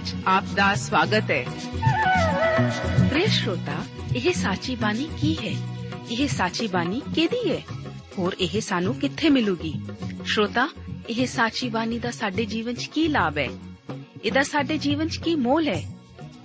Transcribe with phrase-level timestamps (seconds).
[0.00, 1.44] ਬਾਣੀ ਵਿੱਚ ਆਪ ਦਾ ਸਵਾਗਤ ਹੈ
[3.08, 3.84] ਪ੍ਰਿਯ ਸ਼ਰੋਤਾ
[4.16, 5.52] ਇਹ ਸਾਚੀ ਬਾਣੀ ਕੀ ਹੈ
[6.10, 7.58] ਇਹ ਸਾਚੀ ਬਾਣੀ ਕਿਹਦੀ ਹੈ
[8.18, 9.72] ਹੋਰ ਇਹ ਸਾਨੂੰ ਕਿੱਥੇ ਮਿਲੂਗੀ
[10.24, 10.68] ਸ਼ਰੋਤਾ
[11.08, 13.48] ਇਹ ਸਾਚੀ ਬਾਣੀ ਦਾ ਸਾਡੇ ਜੀਵਨ 'ਚ ਕੀ ਲਾਭ ਹੈ
[14.24, 15.82] ਇਹਦਾ ਸਾਡੇ ਜੀਵਨ 'ਚ ਕੀ ਮੋਲ ਹੈ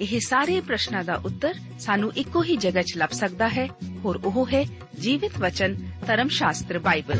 [0.01, 3.67] ਇਹ ਸਾਰੇ ਪ੍ਰਸ਼ਨਾਂ ਦਾ ਉੱਤਰ ਸਾਨੂੰ ਇੱਕੋ ਹੀ ਜਗ੍ਹਾ 'ਚ ਲੱਭ ਸਕਦਾ ਹੈ
[4.03, 4.63] ਹੋਰ ਉਹ ਹੈ
[4.99, 5.77] ਜੀਵਿਤ ਵਚਨ
[6.07, 7.19] ਧਰਮ ਸ਼ਾਸਤਰ ਬਾਈਬਲ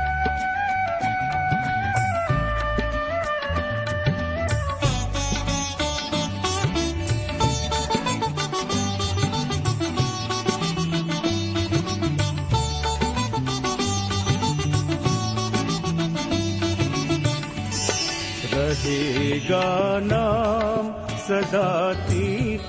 [19.50, 21.70] रहेगा नाम सदा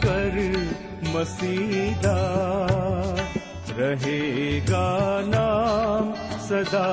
[0.03, 0.37] कर
[1.13, 2.13] मसीदा
[3.79, 4.87] रहेगा
[5.27, 6.09] नाम
[6.47, 6.87] सदा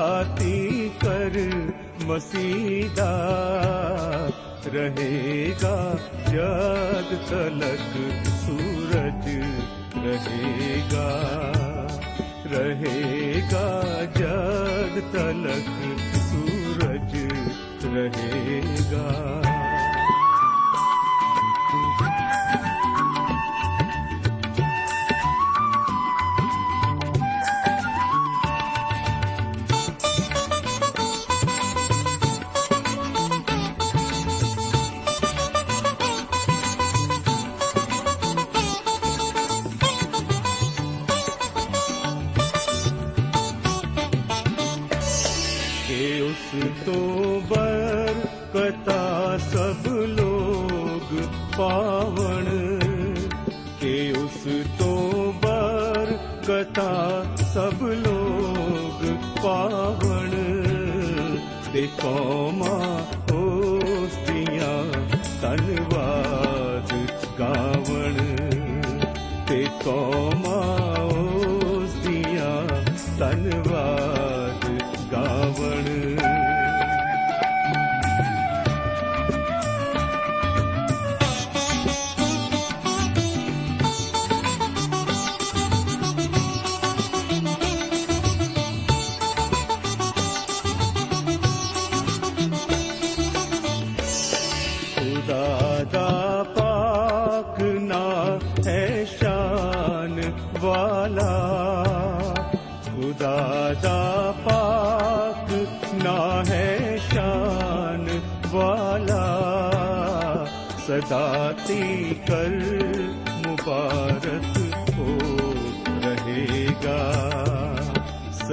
[1.03, 1.37] कर
[2.09, 3.09] मसीदा
[4.75, 5.75] रहेगा
[6.29, 7.97] जग तलक
[8.43, 9.27] सूरज
[10.05, 11.09] रहेगा
[12.53, 13.67] रहेगा
[14.21, 15.73] जग तलक
[16.29, 17.15] सूरज
[17.95, 19.58] रहेगा
[62.02, 63.19] ते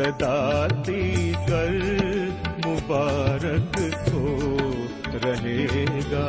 [0.06, 1.02] सदाती
[1.48, 1.72] कर
[2.66, 3.76] मुबारक
[4.12, 4.26] हो
[5.24, 6.26] रहेगा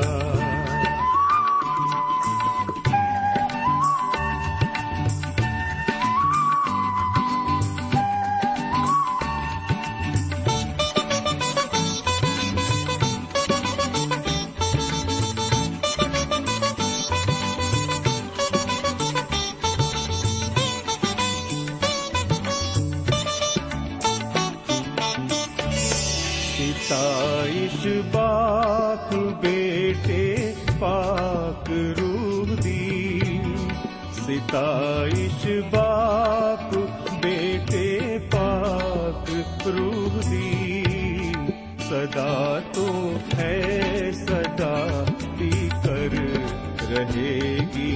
[46.97, 47.91] रहेगी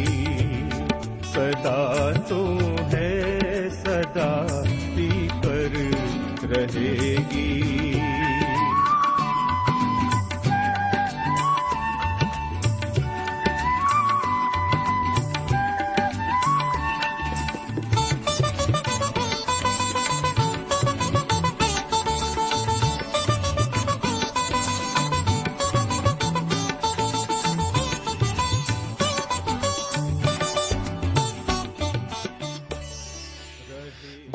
[1.32, 1.80] सदा
[2.30, 2.42] तो
[2.94, 4.32] है सदा
[4.96, 5.10] भी
[5.46, 5.78] कर
[6.54, 8.01] रहेगी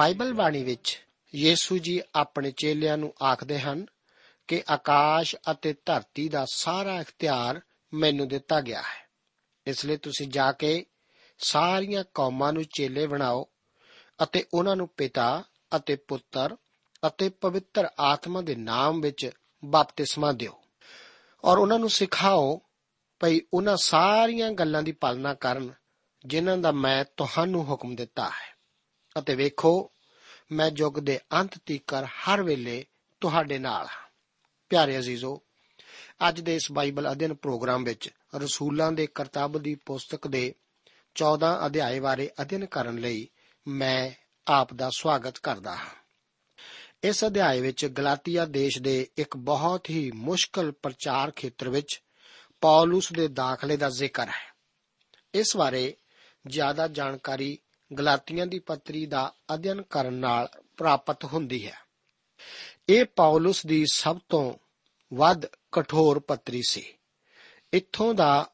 [0.07, 1.05] ਬਾਈਬਲ ਬਾਣੀ ਵਿੱਚ
[1.35, 3.85] ਯੀਸ਼ੂ ਜੀ ਆਪਣੇ ਚੇਲਿਆਂ ਨੂੰ ਆਖਦੇ ਹਨ
[4.47, 7.61] ਕਿ ਆਕਾਸ਼ ਅਤੇ ਧਰਤੀ ਦਾ ਸਾਰਾ ਇਖਤਿਆਰ
[7.93, 9.09] ਮੈਨੂੰ ਦਿੱਤਾ ਗਿਆ ਹੈ।
[9.67, 10.85] ਇਸ ਲਈ ਤੁਸੀਂ ਜਾ ਕੇ
[11.37, 13.47] ਸਾਰੀਆਂ ਕੌਮਾਂ ਨੂੰ ਚੇਲੇ ਬਣਾਓ
[14.23, 15.43] ਅਤੇ ਉਹਨਾਂ ਨੂੰ ਪਿਤਾ
[15.75, 16.57] ਅਤੇ ਪੁੱਤਰ
[17.07, 19.29] ਅਤੇ ਪਵਿੱਤਰ ਆਤਮਾ ਦੇ ਨਾਮ ਵਿੱਚ
[19.65, 20.63] ਬਪਤਿਸਮਾ ਦਿਓ
[21.43, 22.61] ਔਰ ਉਹਨਾਂ ਨੂੰ ਸਿਖਾਓ
[23.19, 25.73] ਭਈ ਉਹਨਾਂ ਸਾਰੀਆਂ ਗੱਲਾਂ ਦੀ ਪਾਲਣਾ ਕਰਨ
[26.25, 28.57] ਜਿਨ੍ਹਾਂ ਦਾ ਮੈਂ ਤੁਹਾਨੂੰ ਹੁਕਮ ਦਿੱਤਾ ਹੈ।
[29.19, 29.91] ਅਤੇ ਵੇਖੋ
[30.51, 32.85] ਮੈਂ ਯੁੱਗ ਦੇ ਅੰਤ ਤੀਕਰ ਹਰ ਵੇਲੇ
[33.21, 34.09] ਤੁਹਾਡੇ ਨਾਲ ਹਾਂ।
[34.69, 35.41] ਪਿਆਰੇ ਅਜ਼ੀਜ਼ੋ,
[36.27, 40.55] ਅੱਜ ਦੇ ਇਸ ਬਾਈਬਲ ਅਧਿయਨ ਪ੍ਰੋਗਰਾਮ ਵਿੱਚ ਰਸੂਲਾਂ ਦੇ ਕਰਤੱਵ ਦੀ ਪੁਸਤਕ ਦੇ
[41.15, 43.29] 14 ਅਧਿਆਏ ਬਾਰੇ ਅਧਿయਨ ਕਰਨ ਲਈ
[43.67, 44.11] ਮੈਂ
[44.47, 45.89] ਆਪ ਦਾ ਸਵਾਗਤ ਕਰਦਾ ਹਾਂ।
[47.03, 52.01] ਇਸ ਅਧਿਆਏ ਵਿੱਚ ਗਲਾਤੀਆ ਦੇਸ਼ ਦੇ ਇੱਕ ਬਹੁਤ ਹੀ ਮੁਸ਼ਕਲ ਪ੍ਰਚਾਰ ਖੇਤਰ ਵਿੱਚ
[52.61, 54.55] ਪੌਲਸ ਦੇ ਦਾਖਲੇ ਦਾ ਜ਼ਿਕਰ ਹੈ।
[55.33, 55.95] ਇਸ ਬਾਰੇ
[56.47, 57.59] ਜ਼ਿਆਦਾ ਜਾਣਕਾਰੀ
[57.97, 61.75] ਗਲਾਤੀਆਂ ਦੀ ਪੱਤਰੀ ਦਾ ਅਧਿਐਨ ਕਰਨ ਨਾਲ ਪ੍ਰਾਪਤ ਹੁੰਦੀ ਹੈ।
[62.89, 64.53] ਇਹ ਪੌਲਸ ਦੀ ਸਭ ਤੋਂ
[65.13, 66.93] ਵੱਧ ਕਠੋਰ ਪੱਤਰੀ ਸੀ।
[67.73, 68.49] ਇੱਥੋਂ ਦਾ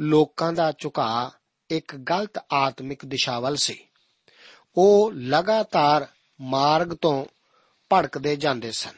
[0.00, 1.38] ਲੋਕਾਂ ਦਾ ਝੁਕਾਅ
[1.70, 3.86] ਇੱਕ ਗਲਤ ਆਤਮਿਕ ਦਿਸ਼ਾ ਵੱਲ ਸੀ।
[4.76, 6.06] ਉਹ ਲਗਾਤਾਰ
[6.40, 7.24] ਮਾਰਗ ਤੋਂ
[7.92, 8.94] ਭੜਕਦੇ ਜਾਂਦੇ ਸਨ।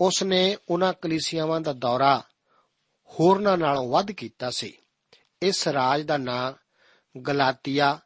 [0.00, 2.22] ਉਸ ਨੇ ਉਹਨਾਂ ਕਲੀਸਿਆਵਾਂ ਦਾ ਦੌਰਾ
[3.06, 4.78] ਹੋਰਨਾਂ ਨਾਲੋਂ ਵੱਧ ਕੀਤਾ ਸੀ।
[5.42, 6.52] ਇਸ ਰਾਜ ਦਾ ਨਾਂ
[7.20, 8.00] ਗਲਾਤੀਆ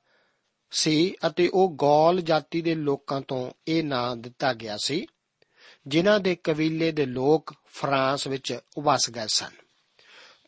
[0.72, 5.06] ਸੀ ਅਤੇ ਉਹ ਗੌਲ ਜਾਤੀ ਦੇ ਲੋਕਾਂ ਤੋਂ ਇਹ ਨਾਂ ਦਿੱਤਾ ਗਿਆ ਸੀ,
[5.86, 9.50] ਜਿਨ੍ਹਾਂ ਦੇ ਕਬੀਲੇ ਦੇ ਲੋਕ ਫਰਾਂਸ ਵਿੱਚ ਵਸ ਗਏ ਸਨ।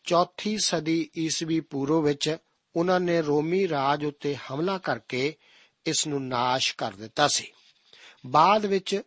[0.03, 2.37] ਚੌਥੀ ਸਦੀ ਈਸਵੀ ਪੂਰਵ ਵਿੱਚ
[2.75, 5.35] ਉਹਨਾਂ ਨੇ ਰੋਮੀ ਰਾਜ ਉੱਤੇ ਹਮਲਾ ਕਰਕੇ
[5.85, 7.51] ਇਸ ਨੂੰ ਨਾਸ਼ ਕਰ ਦਿੱਤਾ ਸੀ।
[8.25, 9.01] ਬਾਅਦ ਵਿੱਚ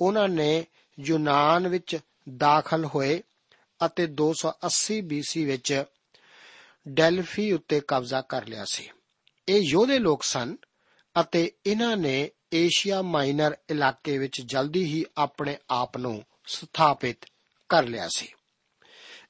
[0.00, 0.66] ਉਹਨਾਂ ਨੇ
[1.00, 1.98] ਯੂਨਾਨ ਵਿੱਚ
[2.36, 3.22] ਦਾਖਲ ਹੋਏ
[3.86, 5.84] ਅਤੇ 280 BC ਵਿੱਚ
[6.88, 8.90] ਡੈਲਫੀ ਉੱਤੇ ਕਬਜ਼ਾ ਕਰ ਲਿਆ ਸੀ।
[9.48, 10.56] ਇਹ ਯੋਧੇ ਲੋਕ ਸਨ
[11.20, 17.16] ਅਤੇ ਇਹਨਾਂ ਨੇ ਏਸ਼ੀਆ ਮਾਈਨਰ ਇਲਾਕੇ ਵਿੱਚ ਜਲਦੀ ਹੀ ਆਪਣੇ ਆਪ ਨੂੰ ਸਥਾਪਿਤ
[17.68, 18.28] ਕਰ ਲਿਆ ਸੀ।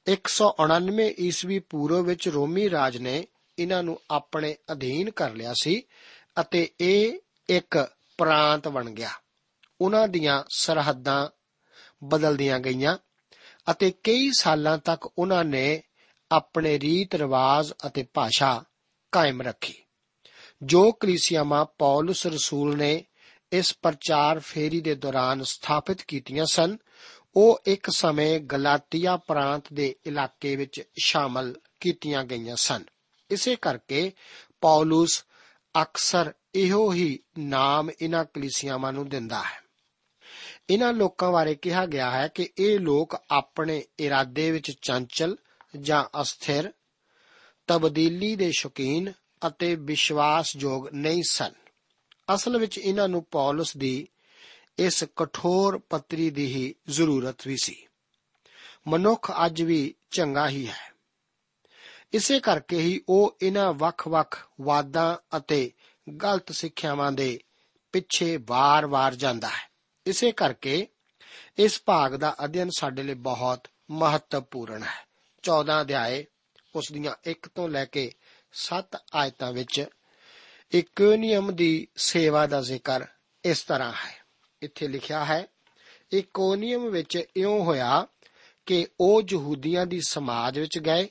[0.07, 3.27] 199 ਈਸਵੀ ਪੂਰਵ ਵਿੱਚ ਰੋਮੀ ਰਾਜ ਨੇ
[3.59, 5.83] ਇਹਨਾਂ ਨੂੰ ਆਪਣੇ ਅਧੀਨ ਕਰ ਲਿਆ ਸੀ
[6.41, 7.19] ਅਤੇ ਇਹ
[7.49, 9.09] ਇੱਕ ਪ੍ਰਾਂਤ ਬਣ ਗਿਆ।
[9.81, 11.29] ਉਹਨਾਂ ਦੀਆਂ ਸਰਹੱਦਾਂ
[12.03, 12.97] ਬਦਲਦੀਆਂ ਗਈਆਂ
[13.71, 15.83] ਅਤੇ ਕਈ ਸਾਲਾਂ ਤੱਕ ਉਹਨਾਂ ਨੇ
[16.31, 18.63] ਆਪਣੇ ਰੀਤ ਰਿਵਾਜ ਅਤੇ ਭਾਸ਼ਾ
[19.11, 19.84] ਕਾਇਮ ਰੱਖੀ।
[20.63, 23.05] ਜੋ ਕਲੀਸਿਆਵਾਂ ਪੌਲਸ ਰਸੂਲ ਨੇ
[23.51, 26.77] ਇਸ ਪ੍ਰਚਾਰ ਫੇਰੀ ਦੇ ਦੌਰਾਨ ਸਥਾਪਿਤ ਕੀਤੀਆਂ ਸਨ,
[27.35, 32.83] ਉਹ ਇੱਕ ਸਮੇਂ ਗਲਾਤੀਆ ਪ੍ਰਾਂਤ ਦੇ ਇਲਾਕੇ ਵਿੱਚ ਸ਼ਾਮਲ ਕੀਤੀਆਂ ਗਈਆਂ ਸਨ।
[33.29, 34.11] ਇਸੇ ਕਰਕੇ
[34.61, 35.25] ਪੌਲਸ
[35.81, 39.61] ਅਕਸਰ ਇਹੋ ਹੀ ਨਾਮ ਇਹਨਾਂ ਕਲੀਸਿਆਵਾਂ ਨੂੰ ਦਿੰਦਾ ਹੈ।
[40.69, 45.37] ਇਹਨਾਂ ਲੋਕਾਂ ਬਾਰੇ ਕਿਹਾ ਗਿਆ ਹੈ ਕਿ ਇਹ ਲੋਕ ਆਪਣੇ ਇਰਾਦੇ ਵਿੱਚ ਚੰਚਲ
[45.81, 46.71] ਜਾਂ ਅਸਥਿਰ,
[47.67, 49.13] ਤਬਦੀਲੀ ਦੇ ਸ਼ੌਕੀਨ
[49.47, 51.53] ਅਤੇ ਵਿਸ਼ਵਾਸਯੋਗ ਨਹੀਂ ਸਨ।
[52.33, 54.07] ਅਸਲ ਵਿੱਚ ਇਹਨਾਂ ਨੂੰ ਪੌਲਸ ਦੀ
[54.79, 57.87] ਇਸ ਕਠੋਰ ਪੱਤਰੀ ਦੀ ਹੀ ਜ਼ਰੂਰਤ ਵੀ ਸੀ।
[58.87, 60.95] ਮਨੁੱਖ ਅੱਜ ਵੀ ਚੰਗਾ ਹੀ ਹੈ।
[62.13, 65.71] ਇਸੇ ਕਰਕੇ ਹੀ ਉਹ ਇਹਨਾਂ ਵੱਖ-ਵੱਖ ਵਾਦਾਂ ਅਤੇ
[66.23, 67.39] ਗਲਤ ਸਿੱਖਿਆਵਾਂ ਦੇ
[67.91, 69.71] ਪਿੱਛੇ ਵਾਰ-ਵਾਰ ਜਾਂਦਾ ਹੈ।
[70.05, 70.87] ਇਸੇ ਕਰਕੇ
[71.57, 75.07] ਇਸ ਭਾਗ ਦਾ ਅਧਿਐਨ ਸਾਡੇ ਲਈ ਬਹੁਤ ਮਹੱਤਵਪੂਰਨ ਹੈ।
[75.43, 76.25] 14 ਅਧਿਆਏ
[76.75, 78.11] ਉਸ ਦੀਆਂ 1 ਤੋਂ ਲੈ ਕੇ
[78.55, 79.85] 7 ਆਇਤਾਂ ਵਿੱਚ
[80.73, 83.05] ਇਕੋਨੀਅਮ ਦੀ ਸੇਵਾ ਦਾ ਜ਼ਿਕਰ
[83.45, 84.25] ਇਸ ਤਰ੍ਹਾਂ ਹੈ।
[84.61, 85.47] ਇੱਥੇ ਲਿਖਿਆ ਹੈ
[86.13, 88.07] ਇਕੋਨੀਅਮ ਵਿੱਚ ਇਉਂ ਹੋਇਆ
[88.65, 91.09] ਕਿ ਉਹ ਯਹੂਦੀਆਂ ਦੀ ਸਮਾਜ ਵਿੱਚ ਗਏ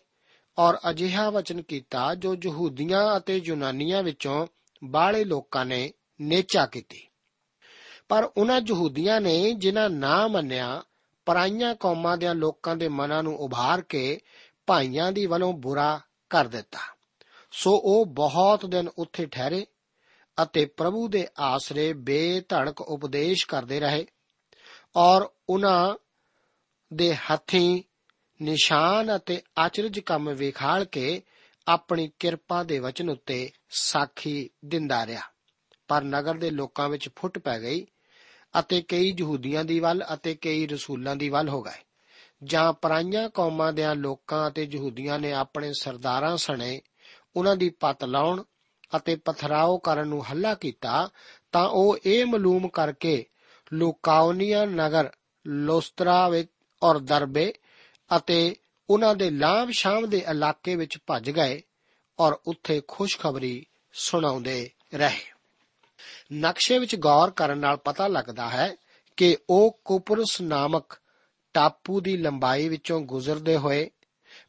[0.58, 4.46] ਔਰ ਅਜਿਹਾ ਵਚਨ ਕੀਤਾ ਜੋ ਯਹੂਦੀਆਂ ਅਤੇ ਯੂਨਾਨੀਆਂ ਵਿੱਚੋਂ
[4.84, 7.08] ਬਾਹਲੇ ਲੋਕਾਂ ਨੇ ਨੇਚਾ ਕੀਤੀ।
[8.08, 10.82] ਪਰ ਉਹਨਾਂ ਯਹੂਦੀਆਂ ਨੇ ਜਿਨ੍ਹਾਂ ਨਾ ਮੰਨਿਆ,
[11.26, 14.20] ਪਰਾਈਆਂ ਕੌਮਾਂ ਦੇ ਲੋਕਾਂ ਦੇ ਮਨਾਂ ਨੂੰ ਉਭਾਰ ਕੇ
[14.66, 16.93] ਭਾਈਆਂ ਦੀ ਵੱਲੋਂ ਬੁਰਾ ਕਰ ਦਿੱਤਾ।
[17.56, 19.66] ਸੋ ਉਹ ਬਹੁਤ ਦਿਨ ਉੱਥੇ ਠਹਿਰੇ
[20.42, 24.06] ਅਤੇ ਪ੍ਰਭੂ ਦੇ ਆਸਰੇ ਬੇਧੜਕ ਉਪਦੇਸ਼ ਕਰਦੇ ਰਹੇ
[24.96, 25.94] ਔਰ ਉਹਨਾਂ
[26.94, 27.82] ਦੇ ਹੱਥੀਂ
[28.42, 31.22] ਨਿਸ਼ਾਨ ਅਤੇ ਆਚਰਜ ਕੰਮ ਵਿਖਾਲ ਕੇ
[31.68, 35.22] ਆਪਣੀ ਕਿਰਪਾ ਦੇ ਵਚਨ ਉੱਤੇ ਸਾਖੀ ਦਿੰਦਾ ਰਿਹਾ।
[35.88, 37.86] ਪਰ ਨਗਰ ਦੇ ਲੋਕਾਂ ਵਿੱਚ ਫੁੱਟ ਪੈ ਗਈ
[38.58, 41.84] ਅਤੇ ਕਈ ਯਹੂਦੀਆਂ ਦੀ ਵੱਲ ਅਤੇ ਕਈ ਰਸੂਲਾਂ ਦੀ ਵੱਲ ਹੋ ਗਏ।
[42.44, 46.80] ਜਾਂ ਪਰਾਈਆਂ ਕੌਮਾਂ ਦੇ ਲੋਕਾਂ ਅਤੇ ਯਹੂਦੀਆਂ ਨੇ ਆਪਣੇ ਸਰਦਾਰਾਂ ਸਣੇ
[47.36, 48.42] ਉਹਨਾਂ ਦੀ ਪਤ ਲਾਉਣ
[48.96, 51.08] ਅਤੇ ਪਥਰਾਓ ਕਰਨ ਨੂੰ ਹੱਲਾ ਕੀਤਾ,
[51.52, 53.24] ਤਾਂ ਉਹ ਇਹ ਮਾਲੂਮ ਕਰਕੇ
[53.72, 55.10] ਲੁਕਾਉਨੀਆ ਨਗਰ,
[55.46, 56.50] ਲੋਸਤਰਾ ਵਿੱਚ
[56.82, 57.52] ਔਰ ਦਰਬੇ
[58.16, 58.56] ਅਤੇ
[58.90, 61.62] ਉਹਨਾਂ ਦੇ ਲਾਭ ਸ਼ਾਮ ਦੇ ਇਲਾਕੇ ਵਿੱਚ ਭੱਜ ਗਏ
[62.18, 65.34] ਔਰ ਉੱਥੇ ਖੁਸ਼ਖਬਰੀ ਸੁਣਾਉਂਦੇ ਰਹੇ।
[66.32, 68.76] ਨਕਸ਼ੇ ਵਿੱਚ ਗੌਰ ਕਰਨ ਨਾਲ ਪਤਾ ਲੱਗਦਾ ਹੈ
[69.16, 71.00] ਕਿ ਉਹ ਕੁਪਰਸ ਨਾਮਕ
[71.54, 73.90] ਟਾਪੂ ਦੀ ਲੰਬਾਈ ਵਿੱਚੋਂ ਗੁਜ਼ਰਦੇ ਹੋਏ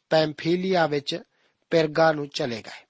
[0.09, 1.21] ਪੈਂਫੀਲੀਆ ਵਿੱਚ
[1.69, 2.86] ਪਿਰਗਾ ਨੂੰ ਚਲੇ ਗਏ।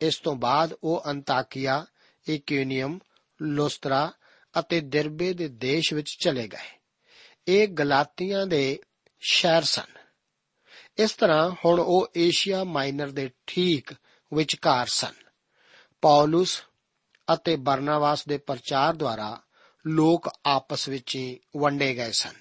[0.00, 1.86] ਇਸ ਤੋਂ ਬਾਅਦ ਉਹ ਅੰਤਾਕੀਆ,
[2.30, 2.98] ਇਕੂਨੀਅਮ,
[3.42, 4.12] ਲੋਸਤਰਾ
[4.58, 6.78] ਅਤੇ ਦਿਰਬੇ ਦੇ ਦੇਸ਼ ਵਿੱਚ ਚਲੇ ਗਏ।
[7.48, 8.80] ਇਹ ਗਲਾਤੀਆਂ ਦੇ
[9.20, 10.00] ਸ਼ਹਿਰ ਸਨ।
[10.98, 13.92] ਇਸ ਤਰ੍ਹਾਂ ਹੁਣ ਉਹ ਏਸ਼ੀਆ ਮਾਈਨਰ ਦੇ ਠੀਕ
[14.34, 15.12] ਵਿਚਕਾਰ ਸਨ।
[16.02, 16.62] ਪੌਲਸ
[17.34, 19.42] ਅਤੇ ਬਰਨਾਵਾਸ ਦੇ ਪ੍ਰਚਾਰ ਦੁਆਰਾ
[19.86, 22.34] ਲੋਕ ਆਪਸ ਵਿੱਚ ਹੀ ਵੰਡੇ ਗਏ ਸਨ।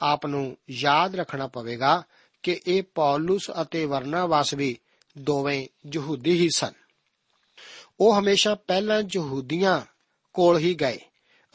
[0.00, 2.02] ਆਪ ਨੂੰ ਯਾਦ ਰੱਖਣਾ ਪਵੇਗਾ
[2.42, 4.78] ਕਿ ਇਹ ਪੌਲਸ ਅਤੇ ਵਰਨਾਵਾਸ ਵੀ
[5.18, 6.72] ਦੋਵੇਂ ਯਹੂਦੀ ਹੀ ਸਨ।
[8.00, 9.80] ਉਹ ਹਮੇਸ਼ਾ ਪਹਿਲਾਂ ਯਹੂਦੀਆਂ
[10.32, 10.98] ਕੋਲ ਹੀ ਗਏ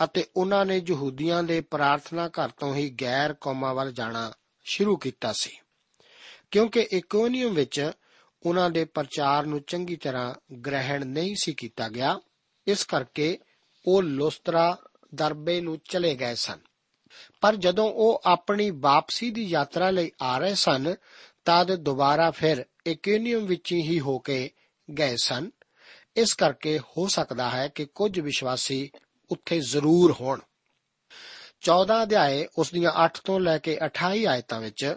[0.03, 4.33] ਅਤੇ ਉਹਨਾਂ ਨੇ ਯਹੂਦੀਆਂ ਦੇ ਪ੍ਰਾਰਥਨਾ ਘਰ ਤੋਂ ਹੀ ਗੈਰ ਕੌਮਾਂ ਵੱਲ ਜਾਣਾ
[4.63, 5.57] ਸ਼ੁਰੂ ਕੀਤਾ ਸੀ।
[6.51, 7.91] ਕਿਉਂਕਿ ਇਕੋਨੀਅਮ ਵਿੱਚ
[8.45, 12.19] ਉਹਨਾਂ ਦੇ ਪ੍ਰਚਾਰ ਨੂੰ ਚੰਗੀ ਤਰ੍ਹਾਂ ਗ੍ਰਹਿਣ ਨਹੀਂ ਸੀ ਕੀਤਾ ਗਿਆ,
[12.67, 13.39] ਇਸ ਕਰਕੇ
[13.87, 14.77] ਉਹ ਲੁਸਤਰਾ
[15.15, 16.59] ਦਰਬੇ ਨੂੰ ਚਲੇ ਗਏ ਸਨ।
[17.41, 20.95] ਪਰ ਜਦੋਂ ਉਹ ਆਪਣੀ ਵਾਪਸੀ ਦੀ ਯਾਤਰਾ ਲਈ ਆ ਰਹੇ ਸਨ,
[21.45, 24.51] ਤਦ ਦੁਬਾਰਾ ਫਿਰ ਇਕੋਨੀਅਮ ਵਿੱਚ ਹੀ ਹੋ ਕੇ
[24.99, 25.51] ਗਏ ਸਨ।
[26.15, 28.91] ਇਸ ਕਰਕੇ ਹੋ ਸਕਦਾ ਹੈ ਕਿ ਕੁਝ ਵਿਸ਼ਵਾਸੀ
[29.31, 30.39] ਉੱਥੇ ਜ਼ਰੂਰ ਹੋਣ।
[31.61, 34.95] 14 ਅਧਿਆਏ ਉਸ ਦੀਆਂ 8 ਤੋਂ ਲੈ ਕੇ 28 ਆਇਤਾਂ ਵਿੱਚ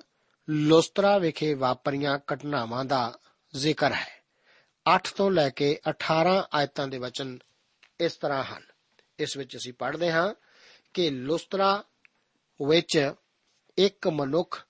[0.50, 3.18] ਲੁਸਤਰਾ ਵਿਖੇ ਵਾਪਰੀਆਂ ਘਟਨਾਵਾਂ ਦਾ
[3.56, 4.22] ਜ਼ਿਕਰ ਹੈ।
[4.86, 7.38] 8 ਤੋਂ ਲੈ ਕੇ 18 ਆਇਤਾਂ ਦੇ ਵਚਨ
[8.00, 8.62] ਇਸ ਤਰ੍ਹਾਂ ਹਨ।
[9.18, 10.34] ਇਸ ਵਿੱਚ ਅਸੀਂ ਪੜ੍ਹਦੇ ਹਾਂ
[10.94, 11.84] ਕਿ ਲੁਸਤਰਾ
[12.68, 13.12] ਵਿੱਚ
[13.78, 14.66] ਇੱਕ ਮਨੁੱਖ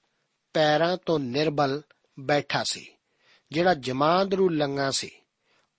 [0.53, 1.83] ਪੈਰਾਂ ਤੋਂ ਨਿਰਬਲ
[2.21, 2.95] ਬੈਠਾ ਸੀ।
[3.53, 5.11] ਜਿਹੜਾ ਜਮਾਂਦਰੂ ਲੰਗਾ ਸੀ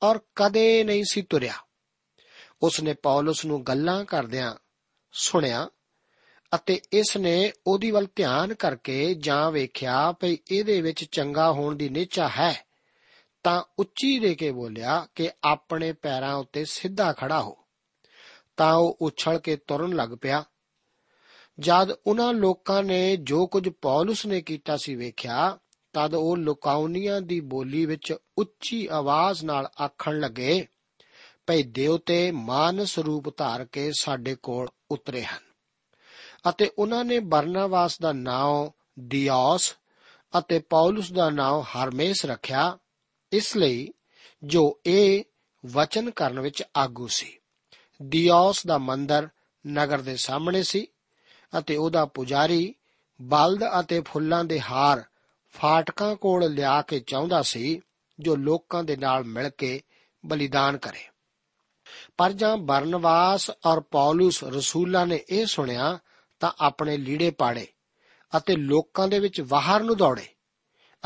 [0.03, 1.53] ਔਰ ਕਦੇ ਨਹੀਂ ਸੀ ਤੁਰਿਆ।
[2.61, 4.55] ਉਸ ਨੇ ਪੌਲਸ ਨੂੰ ਗੱਲਾਂ ਕਰਦਿਆਂ
[5.11, 5.69] ਸੁਣਿਆ
[6.55, 11.89] ਅਤੇ ਇਸ ਨੇ ਉਹਦੀ ਵੱਲ ਧਿਆਨ ਕਰਕੇ ਜਾਂ ਵੇਖਿਆ ਭਈ ਇਹਦੇ ਵਿੱਚ ਚੰਗਾ ਹੋਣ ਦੀ
[11.89, 12.65] ਨਿਚਾ ਹੈ,
[13.43, 17.57] ਤਾਂ ਉੱਚੀ ਦੇ ਕੇ ਬੋਲਿਆ ਕਿ ਆਪਣੇ ਪੈਰਾਂ ਉੱਤੇ ਸਿੱਧਾ ਖੜਾ ਹੋ।
[18.57, 20.43] ਤਾਂ ਉਹ ਉਛਲ ਕੇ ਤੁਰਨ ਲੱਗ ਪਿਆ।
[21.59, 25.57] ਜਦ ਉਹਨਾਂ ਲੋਕਾਂ ਨੇ ਜੋ ਕੁਝ ਪੌਲਸ ਨੇ ਕੀਤਾ ਸੀ ਵੇਖਿਆ
[25.93, 30.67] ਤਦ ਉਹ ਲੁਕਾਉਨੀਆਂ ਦੀ ਬੋਲੀ ਵਿੱਚ ਉੱਚੀ ਆਵਾਜ਼ ਨਾਲ ਆਖਣ ਲੱਗੇ,
[31.47, 35.51] ਭਈ ਦੇਵਤੇ ਮਾਨਸ ਰੂਪ ਧਾਰ ਕੇ ਸਾਡੇ ਕੋਲ ਉਤਰੇ ਹਨ।
[36.49, 38.69] ਅਤੇ ਉਹਨਾਂ ਨੇ ਬਰਨਾਵਾਸ ਦਾ ਨਾਮ
[38.99, 39.75] ਦਿਓਸ
[40.39, 42.77] ਅਤੇ ਪੌਲਸ ਦਾ ਨਾਮ ਹਰਮੇਸ ਰੱਖਿਆ,
[43.31, 43.93] ਇਸ ਲਈ
[44.43, 45.23] ਜੋ ਇਹ
[45.65, 47.37] ਵਚਨ ਕਰਨ ਵਿੱਚ ਆਗੂ ਸੀ।
[48.01, 49.29] ਦਿਓਸ ਦਾ ਮੰਦਰ
[49.67, 50.87] ਨਗਰ ਦੇ ਸਾਹਮਣੇ ਸੀ
[51.59, 52.75] ਅਤੇ ਉਹਦਾ ਪੁਜਾਰੀ
[53.21, 55.03] ਬਲਦ ਅਤੇ ਫੁੱਲਾਂ ਦੇ ਹਾਰ
[55.51, 57.81] ਫਾਟਕਾਂ ਕੋਲ ਲਿਆ ਕੇ ਚਾਹੁੰਦਾ ਸੀ,
[58.19, 59.81] ਜੋ ਲੋਕਾਂ ਦੇ ਨਾਲ ਮਿਲ ਕੇ
[60.25, 61.09] ਬਲੀਦਾਨ ਕਰੇ।
[62.17, 65.99] ਪਰ ਜਾਂ ਬਰਨਵਾਸ ਔਰ ਪੌਲਸ ਰਸੂਲਾਂ ਨੇ ਇਹ ਸੁਣਿਆ,
[66.39, 67.67] ਤਾਂ ਆਪਣੇ ਲੀੜੇ ਪਾੜੇ
[68.37, 70.27] ਅਤੇ ਲੋਕਾਂ ਦੇ ਵਿੱਚ ਬਾਹਰ ਨੂੰ ਦੌੜੇ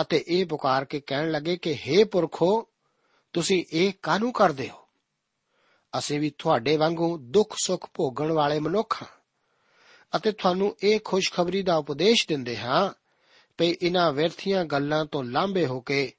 [0.01, 2.67] ਅਤੇ ਇਹ ਪੁਕਾਰ ਕੇ ਕਹਿਣ ਲੱਗੇ ਕਿ हे ਪੁਰਖੋ,
[3.33, 4.87] ਤੁਸੀਂ ਇਹ ਕਾਹਨੂੰ ਕਰਦੇ ਹੋ?
[5.97, 9.09] ਅਸੀਂ ਵੀ ਤੁਹਾਡੇ ਵਾਂਗੂ ਦੁੱਖ ਸੁੱਖ ਭੋਗਣ ਵਾਲੇ ਮਨੁੱਖ ਹਾਂ
[10.17, 13.04] ਅਤੇ ਤੁਹਾਨੂੰ ਇਹ ਖੁਸ਼ਖਬਰੀ ਦਾ ਉਪਦੇਸ਼ ਦਿੰਦੇ ਹਾਂ
[13.57, 16.13] ਕਿ ਇਹਨਾਂ ਵਿਅਰਥੀਆਂ ਗੱਲਾਂ ਤੋਂ ਲਾਂਭੇ ਹੋ ਕੇ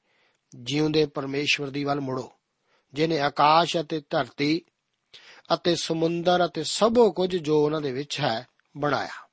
[0.55, 2.33] ਜਿਉਂਦੇ ਪਰਮੇਸ਼ਵਰ ਦੀ ਵੱਲ ਮੁੜੋ
[2.95, 4.61] ਜਿਨੇ ਆਕਾਸ਼ ਅਤੇ ਧਰਤੀ
[5.55, 9.28] ਅਤੇ ਸਮੁੰਦਰ ਅਤੇ ਸਭੋ ਕੁਝ ਜੋ ਉਹਨਾਂ ਦੇ ਵਿੱਚ ਹੈ ਬਣਾਇਆ।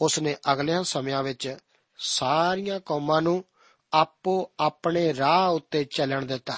[0.00, 1.56] ਉਸ ਨੇ ਅਗਲਿਆਂ ਸਮਿਆਂ ਵਿੱਚ
[1.98, 3.44] ਸਾਰੀਆਂ ਕੌਮਾਂ ਨੂੰ
[3.92, 6.56] ਆਪੋ ਆਪਣੇ ਰਾਹ ਉੱਤੇ ਚੱਲਣ ਦਿੱਤਾ,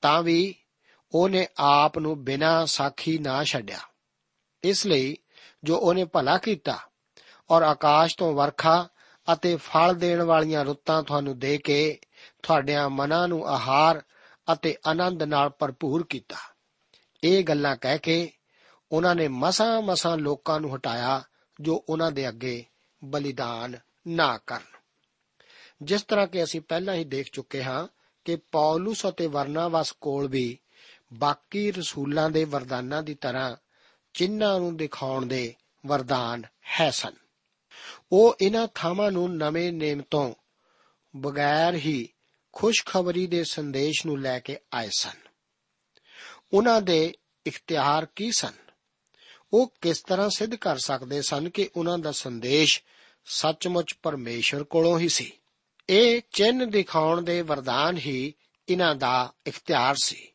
[0.00, 0.54] ਤਾਂ ਵੀ
[1.14, 3.78] ਉਹਨੇ ਆਪ ਨੂੰ ਬਿਨਾਂ ਸਾਖੀ ਨਾ ਛੱਡਿਆ।
[4.62, 5.16] ਇਸ ਲਈ
[5.64, 6.78] ਜੋ ਉਹਨੇ ਭਲਾ ਕੀਤਾ
[7.50, 8.88] ਔਰ ਆਕਾਸ਼ ਤੋਂ ਵਰਖਾ
[9.32, 12.00] ਅਤੇ ਫਲ ਦੇਣ ਵਾਲੀਆਂ ਰੁੱਤਾਂ ਤੁਹਾਨੂੰ ਦੇ ਕੇ
[12.42, 14.02] ਤੁਹਾਡਿਆਂ ਮਨਾਂ ਨੂੰ ਆਹਾਰ
[14.52, 16.36] ਅਤੇ ਆਨੰਦ ਨਾਲ ਭਰਪੂਰ ਕੀਤਾ।
[17.24, 18.32] ਇਹ ਗੱਲਾਂ ਕਹਿ ਕੇ
[18.92, 21.22] ਉਹਨਾਂ ਨੇ ਮਸਾਂ ਮਸਾਂ ਲੋਕਾਂ ਨੂੰ ਹਟਾਇਆ
[21.60, 22.64] ਜੋ ਉਹਨਾਂ ਦੇ ਅੱਗੇ
[23.04, 23.78] ਬਲੀਦਾਨ
[24.08, 24.74] ਨਾ ਕਰਨ।
[25.82, 27.86] ਜਿਸ ਤਰ੍ਹਾਂ ਕਿ ਅਸੀਂ ਪਹਿਲਾਂ ਹੀ ਦੇਖ ਚੁੱਕੇ ਹਾਂ
[28.24, 30.58] ਕਿ ਪੌਲਸ ਅਤੇ ਵਰਨਾਵਾਸ ਕੋਲ ਵੀ
[31.14, 33.56] ਬਾਕੀ ਰਸੂਲਾਂ ਦੇ ਵਰਦਾਨਾਂ ਦੀ ਤਰ੍ਹਾਂ
[34.14, 35.54] ਚਿੰਨ੍ਹਾਂ ਨੂੰ ਦਿਖਾਉਣ ਦੇ
[35.86, 36.42] ਵਰਦਾਨ
[36.80, 37.23] ਹੈ ਸਨ।
[38.12, 40.34] ਉਹ ਇਹਨਾਂ ਥਾਵਾਂ ਨੂੰ ਨਵੇਂ ਨੇਮ ਤੋਂ
[41.16, 42.08] ਬਗੈਰ ਹੀ
[42.52, 45.28] ਖੁਸ਼ਖਬਰੀ ਦੇ ਸੰਦੇਸ਼ ਨੂੰ ਲੈ ਕੇ ਆਏ ਸਨ।
[46.52, 47.14] ਉਹਨਾਂ ਦੇ
[47.46, 48.52] ਇਖਤਿਆਰ ਕੀ ਸਨ?
[49.52, 52.82] ਉਹ ਕਿਸ ਤਰ੍ਹਾਂ ਸਿੱਧ ਕਰ ਸਕਦੇ ਸਨ ਕਿ ਉਹਨਾਂ ਦਾ ਸੰਦੇਸ਼
[53.24, 55.32] ਸੱਚਮੁੱਚ ਪਰਮੇਸ਼ਰ ਕੋਲੋਂ ਹੀ ਸੀ?
[55.90, 58.34] ਇਹ ਚਿੰਨ ਦਿਖਾਉਣ ਦੇ ਵਰਦਾਨ ਹੀ
[58.68, 60.28] ਇਹਨਾਂ ਦਾ ਇਖਤਿਆਰ ਸੀ।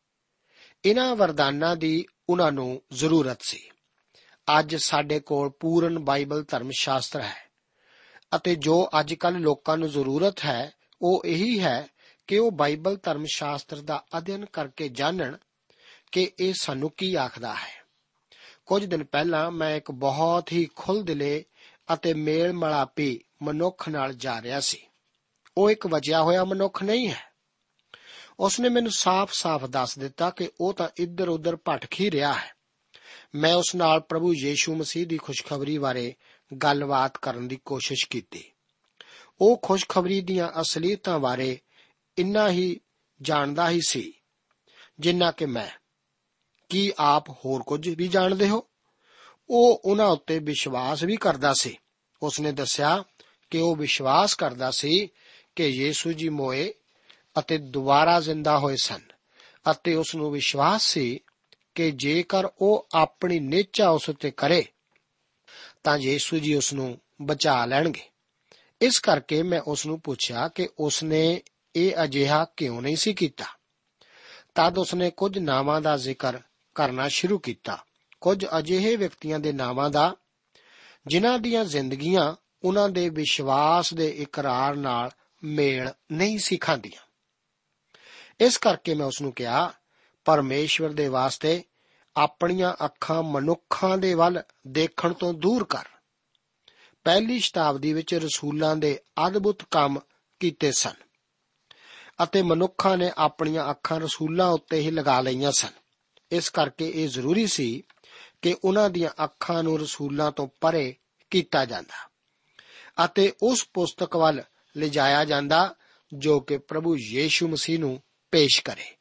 [0.85, 3.69] ਇਹਨਾਂ ਵਰਦਾਨਾਂ ਦੀ ਉਹਨਾਂ ਨੂੰ ਜ਼ਰੂਰਤ ਸੀ।
[4.59, 7.48] ਅੱਜ ਸਾਡੇ ਕੋਲ ਪੂਰਨ ਬਾਈਬਲ ਧਰਮ ਸ਼ਾਸਤਰ ਹੈ।
[8.35, 10.71] ਅਤੇ ਜੋ ਅੱਜ ਕੱਲ ਲੋਕਾਂ ਨੂੰ ਜ਼ਰੂਰਤ ਹੈ,
[11.01, 11.87] ਉਹ ਇਹੀ ਹੈ
[12.27, 15.37] ਕਿ ਉਹ ਬਾਈਬਲ ਧਰਮ ਸ਼ਾਸਤਰ ਦਾ ਅਧਿਐਨ ਕਰਕੇ ਜਾਣਨ
[16.11, 17.83] ਕਿ ਇਹ ਸਾਨੂੰ ਕੀ ਆਖਦਾ ਹੈ।
[18.65, 21.45] ਕੁਝ ਦਿਨ ਪਹਿਲਾਂ ਮੈਂ ਇੱਕ ਬਹੁਤ ਹੀ ਖੁੱਲਦਿਲੇ
[21.93, 24.77] ਅਤੇ ਮੇਲ ਮਲਾਪੀ ਮਨੁੱਖ ਨਾਲ ਜਾ ਰਿਹਾ ਸੀ।
[25.57, 27.29] ਉਹ ਇੱਕ ਵਜਿਆ ਹੋਇਆ ਮਨੁੱਖ ਨਹੀਂ ਹੈ।
[28.39, 32.59] ਉਸਨੇ ਮੈਨੂੰ ਸਾਫ਼-ਸਾਫ਼ ਦੱਸ ਦਿੱਤਾ ਕਿ ਉਹ ਤਾਂ ਇੱਧਰ-ਉੱਧਰ ਭਟਕ ਹੀ ਰਿਹਾ ਹੈ।
[33.35, 36.15] ਮੈਂ ਉਸ ਨਾਲ ਪ੍ਰਭੂ ਯੀਸ਼ੂ ਮਸੀਹ ਦੀ ਖੁਸ਼ਖਬਰੀ ਬਾਰੇ
[36.53, 38.43] ਗੱਲਬਾਤ ਕਰਨ ਦੀ ਕੋਸ਼ਿਸ਼ ਕੀਤੀ।
[39.41, 41.59] ਉਹ ਖੁਸ਼ਖਬਰੀ ਦੀਆਂ ਅਸਲੀਅਤਾਂ ਬਾਰੇ
[42.17, 42.79] ਇੰਨਾ ਹੀ
[43.21, 44.13] ਜਾਣਦਾ ਹੀ ਸੀ,
[44.99, 45.69] ਜਿੰਨਾ ਕਿ ਮੈਂ।
[46.69, 48.67] ਕੀ ਆਪ ਹੋਰ ਕੁਝ ਵੀ ਜਾਣਦੇ ਹੋ?
[49.49, 51.77] ਉਹ ਉਹਨਾਂ ਉੱਤੇ ਵਿਸ਼ਵਾਸ ਵੀ ਕਰਦਾ ਸੀ।
[52.21, 53.03] ਉਸਨੇ ਦੱਸਿਆ
[53.49, 55.09] ਕਿ ਉਹ ਵਿਸ਼ਵਾਸ ਕਰਦਾ ਸੀ
[55.55, 56.73] ਕਿ ਯੀਸ਼ੂ ਜੀ ਮੋਏ
[57.39, 59.01] ਅਤੇ ਦੁਬਾਰਾ ਜ਼ਿੰਦਾ ਹੋਏ ਸਨ
[59.71, 61.19] ਅਤੇ ਉਸ ਨੂੰ ਵਿਸ਼ਵਾਸ ਸੀ
[61.75, 64.65] ਕਿ ਜੇਕਰ ਉਹ ਆਪਣੀ ਨਿਚਾ ਉਸ ਉੱਤੇ ਕਰੇ
[65.83, 68.01] ਤਾਂ ਯੀਸ਼ੂ ਜੀ ਉਸ ਨੂੰ ਬਚਾ ਲੈਣਗੇ।
[68.81, 71.41] ਇਸ ਕਰਕੇ ਮੈਂ ਉਸ ਨੂੰ ਪੁੱਛਿਆ ਕਿ ਉਸ ਨੇ
[71.75, 73.45] ਇਹ ਅਜਿਹਾ ਕਿਉਂ ਨਹੀਂ ਸੀ ਕੀਤਾ?
[74.55, 76.39] ਤਦ ਉਸ ਨੇ ਕੁਝ ਨਾਵਾਂ ਦਾ ਜ਼ਿਕਰ
[76.75, 77.85] ਕਰਨਾ ਸ਼ੁਰੂ ਕੀਤਾ।
[78.21, 80.15] ਕੁਝ ਅਜਿਹੇ ਵਿਅਕਤੀਆਂ ਦੇ ਨਾਵਾਂ ਦਾ,
[81.07, 85.11] ਜਿਨ੍ਹਾਂ ਦੀਆਂ ਜ਼ਿੰਦਗੀਆਂ ਉਹਨਾਂ ਦੇ ਵਿਸ਼ਵਾਸ ਦੇ ਇਕਰਾਰ ਨਾਲ
[85.43, 87.01] ਮੇਲ ਨਹੀਂ ਸੀ ਖਾਂਦੀਆਂ।
[88.39, 89.73] ਇਸ ਕਰਕੇ ਮੈਂ ਉਸ ਨੂੰ ਕਿਹਾ,
[90.25, 91.63] ਪਰਮੇਸ਼ਵਰ ਦੇ ਵਾਸਤੇ
[92.17, 95.85] ਆਪਣੀਆਂ ਅੱਖਾਂ ਮਨੁੱਖਾਂ ਦੇ ਵੱਲ ਦੇਖਣ ਤੋਂ ਦੂਰ ਕਰ।
[97.03, 99.99] ਪਹਿਲੀ ਸ਼ਤਾਬਦੀ ਵਿੱਚ ਰਸੂਲਾਂ ਦੇ ਅਦਭੁਤ ਕੰਮ
[100.39, 100.93] ਕੀਤੇ ਸਨ
[102.23, 105.71] ਅਤੇ ਮਨੁੱਖਾਂ ਨੇ ਆਪਣੀਆਂ ਅੱਖਾਂ ਰਸੂਲਾਂ ਉੱਤੇ ਹੀ ਲਗਾ ਲਈਆਂ ਸਨ।
[106.31, 107.83] ਇਸ ਕਰਕੇ ਇਹ ਜ਼ਰੂਰੀ ਸੀ
[108.41, 110.95] ਕਿ ਉਹਨਾਂ ਦੀਆਂ ਅੱਖਾਂ ਨੂੰ ਰਸੂਲਾਂ ਤੋਂ ਪਰੇ
[111.29, 112.09] ਕੀਤਾ ਜਾਂਦਾ
[113.05, 114.43] ਅਤੇ ਉਸ ਪੁਸਤਕ ਵੱਲ
[114.77, 115.75] ਲਿਜਾਇਆ ਜਾਂਦਾ
[116.13, 118.01] ਜੋ ਕਿ ਪ੍ਰਭੂ ਯੀਸ਼ੂ ਮਸੀਹ ਨੂੰ
[118.31, 118.95] ਪੇਸ਼ ਕਰੇ।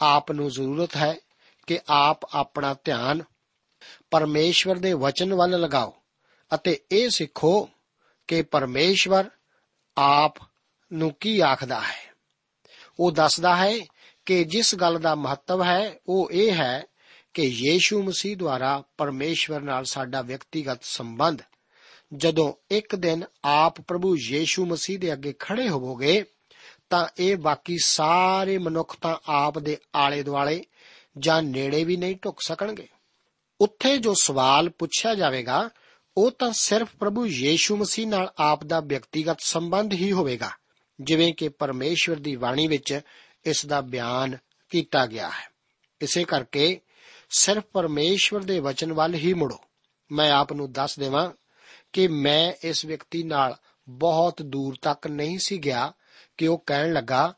[0.00, 1.14] ਆਪ ਨੂੰ ਜ਼ਰੂਰਤ ਹੈ
[1.72, 3.22] ਕਿ ਆਪ ਆਪਣਾ ਧਿਆਨ
[4.10, 5.94] ਪਰਮੇਸ਼ਵਰ ਦੇ ਵਚਨ ਵੱਲ ਲਗਾਓ
[6.54, 7.70] ਅਤੇ ਇਹ ਸਿੱਖੋ
[8.28, 9.30] ਕਿ ਪਰਮੇਸ਼ਵਰ
[9.98, 10.34] ਆਪ
[10.92, 12.14] ਨੂੰ ਕੀ ਆਖਦਾ ਹੈ।
[13.00, 13.78] ਉਹ ਦੱਸਦਾ ਹੈ
[14.26, 16.82] ਕਿ ਜਿਸ ਗੱਲ ਦਾ ਮਹੱਤਵ ਹੈ, ਉਹ ਇਹ ਹੈ
[17.34, 21.42] ਕਿ ਯੀਸ਼ੂ ਮਸੀਹ ਦੁਆਰਾ ਪਰਮੇਸ਼ਵਰ ਨਾਲ ਸਾਡਾ ਵਿਅਕਤੀਗਤ ਸੰਬੰਧ,
[22.14, 26.24] ਜਦੋਂ ਇੱਕ ਦਿਨ ਆਪ ਪ੍ਰਭੂ ਯੀਸ਼ੂ ਮਸੀਹ ਦੇ ਅੱਗੇ ਖੜੇ ਹੋਵੋਗੇ,
[26.90, 30.64] ਤਾਂ ਇਹ ਬਾਕੀ ਸਾਰੇ ਮਨੁੱਖ ਤਾਂ ਆਪ ਦੇ ਆਲੇ ਦੁਆਲੇ
[31.18, 32.88] ਜਾਂ ਨੇੜੇ ਵੀ ਨਹੀਂ ਢੁੱਕ ਸਕਣਗੇ।
[33.60, 35.70] ਉੱਥੇ ਜੋ ਸਵਾਲ ਪੁੱਛਿਆ ਜਾਵੇਗਾ,
[36.16, 40.50] ਉਹ ਤਾਂ ਸਿਰਫ ਪ੍ਰਭੂ ਯੀਸ਼ੂ ਮਸੀਹ ਨਾਲ ਆਪ ਦਾ ਵਿਅਕਤੀਗਤ ਸੰਬੰਧ ਹੀ ਹੋਵੇਗਾ,
[41.00, 43.00] ਜਿਵੇਂ ਕਿ ਪਰਮੇਸ਼ਵਰ ਦੀ ਬਾਣੀ ਵਿੱਚ
[43.44, 44.36] ਇਸ ਦਾ ਬਿਆਨ
[44.68, 45.52] ਕੀਤਾ ਗਿਆ ਹੈ।
[46.00, 46.80] ਇਸੇ ਕਰਕੇ
[47.30, 49.58] ਸਿਰਫ ਪਰਮੇਸ਼ਵਰ ਦੇ ਵਚਨ ਵੱਲ ਹੀ ਮੁੜੋ।
[50.12, 51.30] ਮੈਂ ਆਪ ਨੂੰ ਦੱਸ ਦੇਵਾਂ
[51.92, 53.56] ਕਿ ਮੈਂ ਇਸ ਵਿਅਕਤੀ ਨਾਲ
[53.88, 55.92] ਬਹੁਤ ਦੂਰ ਤੱਕ ਨਹੀਂ ਸੀ ਗਿਆ
[56.36, 57.34] ਕਿ ਉਹ ਕਹਿਣ ਲੱਗਾ,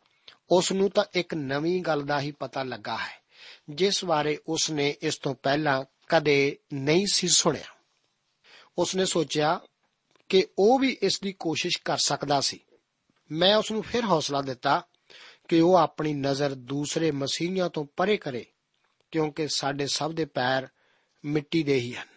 [0.50, 3.23] ਉਸ ਨੂੰ ਤਾਂ ਇੱਕ ਨਵੀਂ ਗੱਲ ਦਾ ਹੀ ਪਤਾ ਲੱਗਾ ਹੈ।
[3.68, 7.64] ਜਿਸ ਬਾਰੇ ਉਸ ਨੇ ਇਸ ਤੋਂ ਪਹਿਲਾਂ ਕਦੇ ਨਹੀਂ ਸੀ ਸੁਣਿਆ।
[8.78, 9.60] ਉਸ ਨੇ ਸੋਚਿਆ
[10.28, 12.60] ਕਿ ਉਹ ਵੀ ਇਸ ਦੀ ਕੋਸ਼ਿਸ਼ ਕਰ ਸਕਦਾ ਸੀ।
[13.32, 14.82] ਮੈਂ ਉਸ ਨੂੰ ਫਿਰ ਹੌਸਲਾ ਦਿੱਤਾ
[15.48, 18.46] ਕਿ ਉਹ ਆਪਣੀ ਨਜ਼ਰ ਦੂਸਰੇ ਮਸੀਹੀਆਂ ਤੋਂ ਪਰੇ ਕਰੇ,
[19.10, 20.68] ਕਿਉਂਕਿ ਸਾਡੇ ਸਭ ਦੇ ਪੈਰ
[21.24, 22.08] ਮਿੱਟੀ ਦੇ ਹੀ ਹਨ।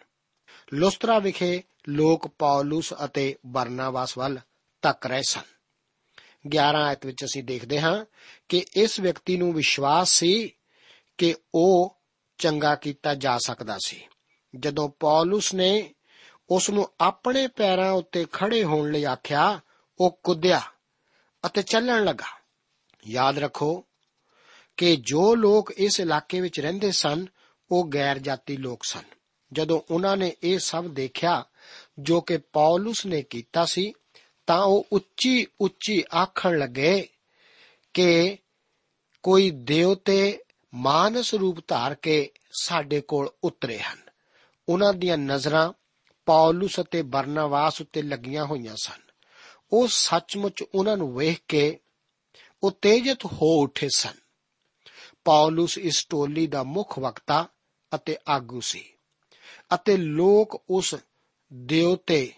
[0.74, 4.40] ਲੁਸਤਰਾ ਵਿਖੇ ਲੋਕ ਪੌਲਸ ਅਤੇ ਬਰਨਾਬਾਸ ਵੱਲ
[4.82, 5.42] ਤੱਕ ਰਹੇ ਸਨ।
[6.48, 8.06] 11 ਆਇਤ ਵਿੱਚ ਅਸੀਂ ਦੇਖਦੇ ਹਾਂ
[8.50, 10.54] ਕਿ ਇਸ ਵਿਅਕਤੀ ਨੂੰ ਵਿਸ਼ਵਾਸ ਸੀ
[11.18, 11.98] ਕਿ ਉਹ
[12.38, 14.02] ਚੰਗਾ ਕੀਤਾ ਜਾ ਸਕਦਾ ਸੀ।
[14.56, 15.94] ਜਦੋਂ ਪੌਲਸ ਨੇ
[16.50, 19.60] ਉਸ ਨੂੰ ਆਪਣੇ ਪੈਰਾਂ ਉੱਤੇ ਖੜੇ ਹੋਣ ਲਈ ਆਖਿਆ,
[20.00, 20.62] ਉਹ ਕੁੱਦਿਆ
[21.46, 22.40] ਅਤੇ ਚੱਲਣ ਲੱਗਾ।
[23.08, 23.86] ਯਾਦ ਰੱਖੋ
[24.78, 27.26] ਕਿ ਜੋ ਲੋਕ ਇਸ ਇਲਾਕੇ ਵਿੱਚ ਰਹਿੰਦੇ ਸਨ,
[27.72, 29.04] ਉਹ ਗੈਰ ਜਾਤੀ ਲੋਕ ਸਨ।
[29.54, 31.46] ਜਦੋਂ ਉਹਨਾਂ ਨੇ ਇਹ ਸਭ ਦੇਖਿਆ
[32.00, 33.94] ਜੋ ਕਿ ਪੌਲਸ ਨੇ ਕੀਤਾ ਸੀ,
[34.48, 37.10] ਤਾਂ ਉਹ ਉੱਚੀ ਉੱਚੀ ਆਖਣ ਲੱਗੇ
[37.94, 38.38] ਕਿ
[39.24, 40.40] ਕੋਈ ਦੇਵਤੇ
[40.74, 43.98] ਮਾਨਸ ਰੂਪ ਧਾਰ ਕੇ ਸਾਡੇ ਕੋਲ ਉਤਰੇ ਹਨ।
[44.70, 45.74] ਉਹਨਾਂ ਦੀਆਂ ਨਜ਼ਰਾਂ
[46.26, 49.02] ਪੌਲਸ ਅਤੇ ਬਰਨਾਵਾਸ ਉੱਤੇ ਲੱਗੀਆਂ ਹੋਈਆਂ ਸਨ।
[49.74, 51.80] ਉਹ ਸੱਚਮੁੱਚ ਉਹਨਾਂ ਨੂੰ ਵੇਖ ਕੇ
[52.64, 54.14] ਉਤੇਜਿਤ ਹੋ ਉੱਠੇ ਸਨ।
[55.26, 57.48] ਪੌਲਸ ਇਸ ਟੋਲੀ ਦਾ ਮੁੱਖ ਵਕਤਾ
[57.96, 58.86] ਅਤੇ ਆਗੂ ਸੀ
[59.74, 60.96] ਅਤੇ ਲੋਕ ਉਸ
[61.54, 62.34] ਦੇਵਤੇ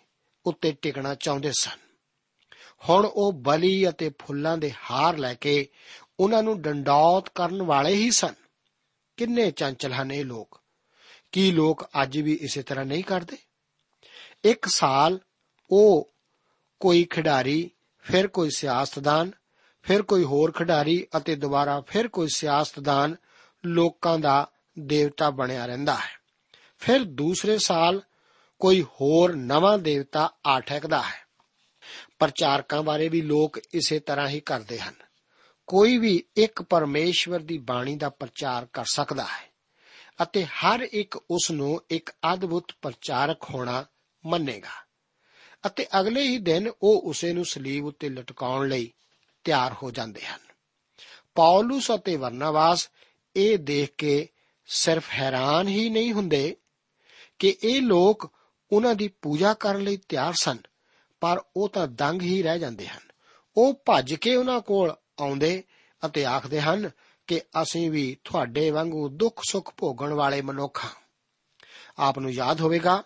[0.45, 1.77] ਉੱਤੇ ਟਿਕਣਾ ਚਾਹੁੰਦੇ ਸਨ।
[2.89, 5.69] ਹੁਣ ਉਹ ਬਲੀ ਅਤੇ ਫੁੱਲਾਂ ਦੇ ਹਾਰ ਲੈ ਕੇ
[6.19, 8.33] ਉਹਨਾਂ ਨੂੰ ਡੰਡੌਤ ਕਰਨ ਵਾਲੇ ਹੀ ਸਨ।
[9.17, 10.61] ਕਿੰਨੇ ਚੰਚਲ ਹਨ ਇਹ ਲੋਕ।
[11.31, 13.37] ਕੀ ਲੋਕ ਅੱਜ ਵੀ ਇਸੇ ਤਰ੍ਹਾਂ ਨਹੀਂ ਕਰਦੇ?
[14.43, 15.19] ਇੱਕ ਸਾਲ
[15.69, 16.13] ਉਹ
[16.79, 19.31] ਕੋਈ ਖਿਡਾਰੀ, ਫਿਰ ਕੋਈ ਸਿਆਸਤਦਾਨ,
[19.81, 23.15] ਫਿਰ ਕੋਈ ਹੋਰ ਖਿਡਾਰੀ ਅਤੇ ਦੁਬਾਰਾ ਫਿਰ ਕੋਈ ਸਿਆਸਤਦਾਨ
[23.65, 26.19] ਲੋਕਾਂ ਦਾ ਦੇਵਤਾ ਬਣਿਆ ਰਹਿੰਦਾ ਹੈ।
[26.79, 28.01] ਫਿਰ ਦੂਸਰੇ ਸਾਲ
[28.59, 31.27] ਕੋਈ ਹੋਰ ਨਵਾਂ ਦੇਵਤਾ ਆ ਠਹਿਕਦਾ ਹੈ।
[32.19, 34.95] ਪ੍ਰਚਾਰਕਾਂ ਬਾਰੇ ਵੀ ਲੋਕ ਇਸੇ ਤਰ੍ਹਾਂ ਹੀ ਕਰਦੇ ਹਨ।
[35.69, 39.51] ਕੋਈ ਵੀ ਇੱਕ ਪਰਮੇਸ਼ਵਰ ਦੀ ਬਾਣੀ ਦਾ ਪ੍ਰਚਾਰ ਕਰ ਸਕਦਾ ਹੈ
[40.23, 43.85] ਅਤੇ ਹਰ ਇੱਕ ਉਸ ਨੂੰ ਇੱਕ ਅਦਭੁਤ ਪ੍ਰਚਾਰਕ ਹੋਣਾ
[44.25, 44.71] ਮੰਨੇਗਾ।
[45.65, 48.93] ਅਤੇ ਅਗਲੇ ਹੀ ਦਿਨ ਉਹ ਉਸੇ ਨੂੰ ਸਲੀਬ ਉੱਤੇ ਲਟਕਾਉਣ ਲਈ
[49.43, 50.39] ਤਿਆਰ ਹੋ ਜਾਂਦੇ ਹਨ।
[51.35, 52.89] ਪੌਲਸ ਅਤੇ ਵਰਨਾਵਾਸ
[53.35, 54.27] ਇਹ ਦੇਖ ਕੇ
[54.65, 56.57] ਸਿਰਫ ਹੈਰਾਨ ਹੀ ਨਹੀਂ ਹੁੰਦੇ
[57.39, 58.31] ਕਿ ਇਹ ਲੋਕ
[58.71, 60.57] ਉਹਨਾਂ ਦੀ ਪੂਜਾ ਕਰਨ ਲਈ ਤਿਆਰ ਸਨ,
[61.19, 63.01] ਪਰ ਉਹ ਤਾਂ ਦੰਗ ਹੀ ਰਹਿ ਜਾਂਦੇ ਹਨ।
[63.57, 65.63] ਉਹ ਭੱਜ ਕੇ ਉਹਨਾਂ ਕੋਲ ਆਉਂਦੇ
[66.05, 66.89] ਅਤੇ ਆਖਦੇ ਹਨ
[67.27, 70.91] ਕਿ ਅਸੀਂ ਵੀ ਤੁਹਾਡੇ ਵਾਂਗੂ ਦੁੱਖ ਸੁੱਖ ਭੋਗਣ ਵਾਲੇ ਮਨੁੱਖ ਹਾਂ।
[71.99, 73.03] ਆਪ ਨੂੰ ਯਾਦ ਹੋਵੇਗਾ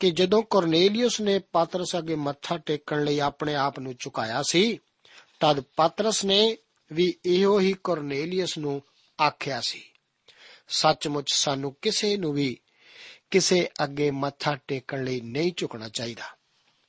[0.00, 4.78] ਕਿ ਜਦੋਂ ਕੋਰਨੇਲੀਅਸ ਨੇ ਪਾਤਰਸ ਅੱਗੇ ਮੱਥਾ ਟੇਕਣ ਲਈ ਆਪਣੇ ਆਪ ਨੂੰ ਝੁਕਾਇਆ ਸੀ,
[5.40, 6.56] ਤਦ ਪਾਤਰਸ ਨੇ
[6.92, 8.82] ਵੀ ਇਹੋ ਹੀ ਕੋਰਨੇਲੀਅਸ ਨੂੰ
[9.22, 9.82] ਆਖਿਆ ਸੀ,
[10.68, 12.58] ਸੱਚਮੁੱਚ ਸਾਨੂੰ ਕਿਸੇ ਨੂੰ ਵੀ
[13.30, 16.24] ਕਿਸੇ ਅੱਗੇ ਮੱਥਾ ਟੇਕਣ ਲਈ ਨਹੀਂ ਝੁਕਣਾ ਚਾਹੀਦਾ।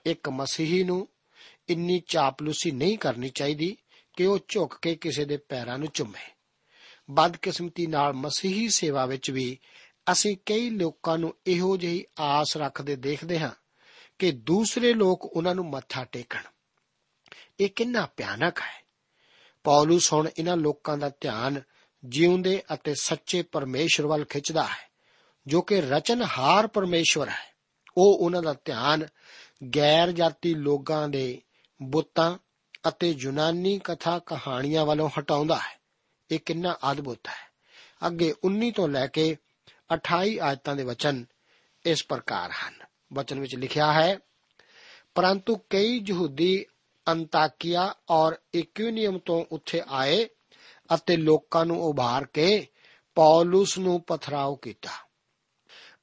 [0.06, 1.08] ਇੱਕ ਮਸੀਹੀ ਨੂੰ
[1.70, 3.78] ਇੰਨੀ ਚਾਪਲੂਸੀ ਨਹੀਂ ਕਰਨੀ ਚਾਹੀਦੀ
[4.16, 6.32] ਕਿ ਉਹ ਝੁੱਕ ਕੇ ਕਿਸੇ ਦੇ ਪੈਰਾਂ ਨੂੰ ਚੁੰਮੇ?
[7.12, 9.60] ਬਦਕਿਸਮਤੀ ਨਾਲ ਮਸੀਹੀ ਸੇਵਾ ਵਿੱਚ ਵੀ
[10.12, 13.52] ਅਸੀਂ ਕਈ ਲੋਕਾਂ ਨੂੰ ਇਹੋ ਜਿਹੀ ਆਸ ਰੱਖਦੇ ਦੇਖਦੇ ਹਾਂ
[14.20, 16.42] ਕਿ ਦੂਸਰੇ ਲੋਕ ਉਹਨਾਂ ਨੂੰ ਮੱਥਾ ਟੇਕਣ।
[17.60, 18.86] ਇਹ ਕਿੰਨਾ ਭਿਆਨਕ ਹੈ।
[19.64, 21.62] ਪੌਲਸ ਹੁਣ ਇਹਨਾਂ ਲੋਕਾਂ ਦਾ ਧਿਆਨ
[22.06, 24.92] ਜਿਉਂਦੇ ਅਤੇ ਸੱਚੇ ਪਰਮੇਸ਼ਰ ਵੱਲ ਖਿੱਚਦਾ ਹੈ,
[25.48, 27.56] ਜੋ ਕਿ ਰਚਨਹਾਰ ਪਰਮੇਸ਼ਵਰ ਹੈ।
[27.98, 29.08] ਉਹ ਉਹਨਾਂ ਦਾ ਧਿਆਨ
[29.76, 31.42] ਗੈਰ ਜਾਤੀ ਲੋਕਾਂ ਦੇ
[31.84, 32.38] ਬੁੱਤਾਂ
[32.88, 35.80] ਅਤੇ ਯੂਨਾਨੀ ਕਥਾ ਕਹਾਣੀਆਂ ਵੱਲੋਂ ਹਟਾਉਂਦਾ ਹੈ।
[36.32, 37.56] ਇਹ ਕਿੰਨਾ ਅਦਭੁਤ ਹੈ।
[38.08, 39.38] ਅੱਗੇ 19 ਤੋਂ ਲੈ ਕੇ
[39.92, 41.26] 28 ਆਇਤਾਂ ਦੇ ਵਚਨ
[41.86, 42.74] ਇਸ ਪ੍ਰਕਾਰ ਹਨ।
[43.14, 44.20] ਵਚਨ ਵਿੱਚ ਲਿਖਿਆ ਹੈ,
[45.16, 46.66] ਪਰੰਤੂ ਕਈ ਯਹੂਦੀ
[47.08, 50.30] ਅੰਤਾਕਿਆ ਔਰ ਇਕੂਨੀਅਮ ਤੋਂ ਉੱਥੇ ਆਏ
[50.94, 52.68] ਅਤੇ ਲੋਕਾਂ ਨੂੰ ਉਭਾਰ ਕੇ
[53.16, 54.90] ਪੌਲਸ ਨੂੰ ਪਥਰਾਓ ਕੀਤਾ।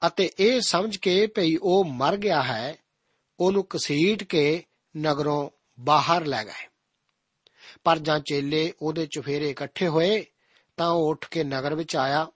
[0.06, 2.76] ਅਤੇ ਇਹ ਸਮਝ ਕੇ ਭਈ ਉਹ ਮਰ ਗਿਆ ਹੈ,
[3.40, 4.64] ਉਹਨੂੰ ਕਸੀਟ ਕੇ
[4.96, 6.71] ਨਗਰੋਂ ਬਾਹਰ ਲੈ ਗਏ।
[7.84, 10.26] ਪਰ ਜਾਂ ਚੇਲੇ ਉਹਦੇ ਚੁਫੇਰੇ ਇਕੱਠੇ ਹੋਏ
[10.76, 12.26] ਤਾਂ ਉਹ ਉੱਠ ਕੇ ਨਗਰ ਵਿੱਚ ਆਇਆ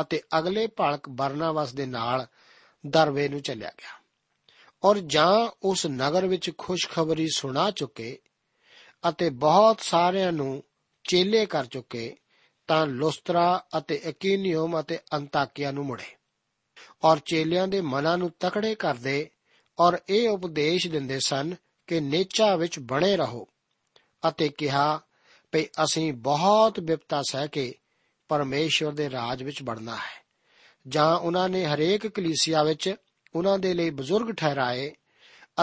[0.00, 2.26] ਅਤੇ ਅਗਲੇ ਭਲਕ ਬਰਨਾਵਸ ਦੇ ਨਾਲ
[2.86, 4.00] ਦਰਵੇ ਨੂੰ ਚੱਲਿਆ ਗਿਆ।
[4.84, 8.18] ਔਰ ਜਾਂ ਉਸ ਨਗਰ ਵਿੱਚ ਖੁਸ਼ਖਬਰੀ ਸੁਣਾ ਚੁੱਕੇ
[9.08, 10.62] ਅਤੇ ਬਹੁਤ ਸਾਰਿਆਂ ਨੂੰ
[11.10, 12.16] ਚੇਲੇ ਕਰ ਚੁੱਕੇ
[12.66, 16.16] ਤਾਂ ਲੁਸਤਰਾ ਅਤੇ ਇਕੀਨੀਅਮ ਅਤੇ ਅੰਤਾਕਿਆ ਨੂੰ ਮੁੜੇ
[17.04, 19.30] ਔਰ ਚੇਲਿਆਂ ਦੇ ਮਨਾਂ ਨੂੰ ਤਕੜੇ ਕਰਦੇ
[19.78, 21.54] ਔਰ ਇਹ ਉਪਦੇਸ਼ ਦਿੰਦੇ ਸਨ
[21.86, 23.48] ਕਿ ਨੇਚਾ ਵਿੱਚ ਬਣੇ ਰਹੋ।
[24.28, 25.00] ਅਤੇ ਕਿਹਾ
[25.52, 27.74] ਕਿ ਅਸੀਂ ਬਹੁਤ ਵਿਪਤਾ ਸਹਿ ਕੇ
[28.28, 30.20] ਪਰਮੇਸ਼ਵਰ ਦੇ ਰਾਜ ਵਿੱਚ ਵੜਨਾ ਹੈ।
[30.88, 32.94] ਜਾਂ ਉਹਨਾਂ ਨੇ ਹਰੇਕ ਕਲੀਸਿਆ ਵਿੱਚ
[33.34, 34.94] ਉਹਨਾਂ ਦੇ ਲਈ ਬਜ਼ੁਰਗ ਠਹਿਰਾਏ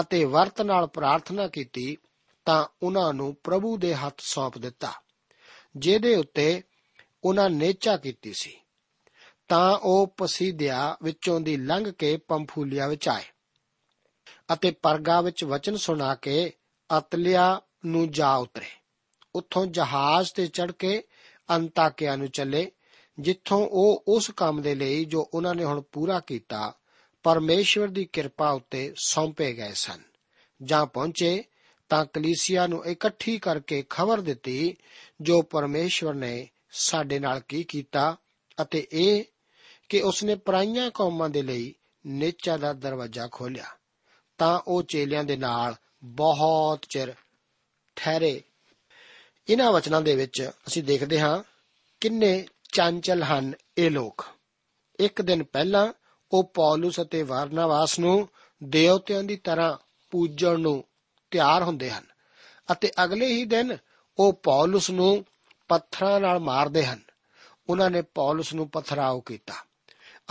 [0.00, 1.96] ਅਤੇ ਵਰਤ ਨਾਲ ਪ੍ਰਾਰਥਨਾ ਕੀਤੀ,
[2.44, 4.92] ਤਾਂ ਉਹਨਾਂ ਨੂੰ ਪ੍ਰਭੂ ਦੇ ਹੱਥ ਸੌਂਪ ਦਿੱਤਾ,
[5.76, 6.62] ਜਿਹਦੇ ਉੱਤੇ
[7.24, 8.56] ਉਹਨਾਂ ਨੇਚਾ ਕੀਤੀ ਸੀ।
[9.48, 13.24] ਤਾਂ ਉਹ ਪਸੀਦਿਆ ਵਿੱਚੋਂ ਦੀ ਲੰਘ ਕੇ ਪੰਫੂਲੀਆ ਵਿੱਚ ਆਏ
[14.52, 16.52] ਅਤੇ ਪਰਗਾ ਵਿੱਚ ਵਚਨ ਸੁਣਾ ਕੇ,
[16.98, 18.66] ਅਤਲਿਆ ਨੂੰ ਜਾ ਉਤਰੇ।
[19.34, 21.02] ਉੱਥੋਂ ਜਹਾਜ਼ ਤੇ ਚੜ ਕੇ
[21.50, 22.72] ਅੰਤਾਕਿਆ ਨੂੰ ਚੱਲੇ,
[23.18, 26.74] ਜਿੱਥੋਂ ਉਹ ਉਸ ਕੰਮ ਦੇ ਲਈ ਜੋ ਉਹਨਾਂ ਨੇ ਹੁਣ ਪੂਰਾ ਕੀਤਾ,
[27.22, 30.02] ਪਰਮੇਸ਼ਵਰ ਦੀ ਕਿਰਪਾ ਉੱਤੇ ਸੌਂਪੇ ਗਏ ਸਨ।
[30.62, 31.44] ਜਾਂ ਪਹੁੰਚੇ
[31.88, 34.76] ਤਾਂ ਕਲੀਸਿਆ ਨੂੰ ਇਕੱਠੀ ਕਰਕੇ ਖਬਰ ਦਿੱਤੀ
[35.20, 38.16] ਜੋ ਪਰਮੇਸ਼ਵਰ ਨੇ ਸਾਡੇ ਨਾਲ ਕੀ ਕੀਤਾ
[38.62, 39.24] ਅਤੇ ਇਹ
[39.88, 41.74] ਕਿ ਉਸਨੇ ਪਰਾਈਆਂ ਕੌਮਾਂ ਦੇ ਲਈ
[42.06, 43.66] ਨੇਚਾ ਦਾ ਦਰਵਾਜ਼ਾ ਖੋਲ੍ਹਿਆ।
[44.38, 47.14] ਤਾਂ ਉਹ ਚੇਲਿਆਂ ਦੇ ਨਾਲ ਬਹੁਤ ਚਿਰ
[47.98, 48.42] ਠਹਿਰੇ।
[49.48, 51.42] ਇਹਨਾਂ ਵਚਨਾਂ ਦੇ ਵਿੱਚ ਅਸੀਂ ਦੇਖਦੇ ਹਾਂ
[52.00, 54.24] ਕਿੰਨੇ ਚੰਚਲ ਹਨ ਇਹ ਲੋਕ।
[54.98, 55.92] ਇੱਕ ਦਿਨ ਪਹਿਲਾਂ
[56.32, 58.28] ਉਹ ਪੌਲਸ ਅਤੇ ਵਰਨਾਵਾਸ ਨੂੰ
[58.62, 59.76] ਦੇਵਤਿਆਂ ਦੀ ਤਰ੍ਹਾਂ
[60.10, 60.84] ਪੂਜਣ ਨੂੰ
[61.30, 62.04] ਤਿਆਰ ਹੁੰਦੇ ਹਨ
[62.72, 63.76] ਅਤੇ ਅਗਲੇ ਹੀ ਦਿਨ
[64.18, 65.24] ਉਹ ਪੌਲਸ ਨੂੰ
[65.68, 67.00] ਪੱਥਰਾਂ ਨਾਲ ਮਾਰਦੇ ਹਨ।
[67.68, 69.54] ਉਹਨਾਂ ਨੇ ਪੌਲਸ ਨੂੰ ਪਥਰਾਓ ਕੀਤਾ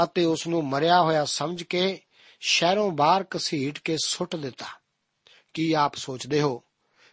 [0.03, 1.99] ਅਤੇ ਉਸ ਨੂੰ ਮਰਿਆ ਹੋਇਆ ਸਮਝ ਕੇ
[2.39, 4.65] ਸ਼ਹਿਰੋਂ ਬਾਹਰ ਘਸੀਟ ਕੇ ਸੁੱਟ ਦਿੱਤਾ।
[5.53, 6.63] ਕੀ ਆਪ ਸੋਚਦੇ ਹੋ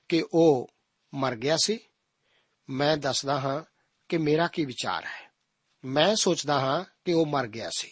[0.09, 0.71] ਕਿ ਉਹ
[1.14, 1.79] ਮਰ ਗਿਆ ਸੀ,
[2.71, 3.62] ਮੈਂ ਦੱਸਦਾ ਹਾਂ
[4.09, 5.33] ਕਿ ਮੇਰਾ ਕੀ ਵਿਚਾਰ ਹੈ।
[5.85, 7.90] ਮੈਂ ਸੋਚਦਾ ਹਾਂ ਕਿ ਉਹ ਮਰ ਗਿਆ ਸੀ।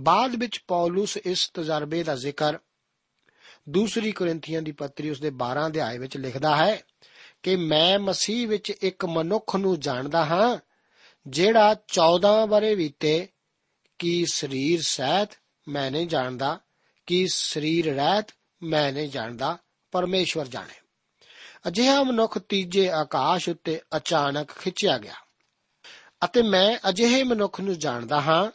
[0.00, 2.58] ਬਾਅਦ ਵਿੱਚ ਪੌਲਸ ਇਸ ਤਜਰਬੇ ਦਾ ਜ਼ਿਕਰ
[3.68, 6.82] ਦੂਸਰੀ ਕੋਰਿੰਥੀਆਂ ਦੀ ਪੱਤਰੀ ਉਸ ਦੇ 12 ਅਧਿਆਏ ਵਿੱਚ ਲਿਖਦਾ ਹੈ
[7.42, 10.58] ਕਿ ਮੈਂ ਮਸੀਹ ਵਿੱਚ ਇੱਕ ਮਨੁੱਖ ਨੂੰ ਜਾਣਦਾ ਹਾਂ,
[11.26, 13.28] ਜਿਹੜਾ 14 ਬਰੇ ਬੀਤੇ
[13.98, 15.30] ਕੀ ਸਰੀਰ ਸਹਿਤ
[15.68, 16.60] ਮੈਂ ਨਹੀਂ ਜਾਣਦਾ,
[17.06, 18.26] ਕਿ ਸਰੀਰ ਰਹਿਤ
[18.62, 19.58] ਮੈਂ ਨਹੀਂ ਜਾਣਦਾ,
[19.92, 20.81] ਪਰਮੇਸ਼ਵਰ ਜਾਣੇ।
[21.68, 25.14] ਅਜਿਹਾ ਮਨੁੱਖ ਤੀਜੇ ਆਕਾਸ਼ ਉੱਤੇ ਅਚਾਨਕ ਖਿੱਚਿਆ ਗਿਆ।
[26.24, 28.50] ਅਤੇ ਮੈਂ ਅਜਿਹੇ ਮਨੁੱਖ ਨੂੰ ਜਾਣਦਾ ਹਾਂ,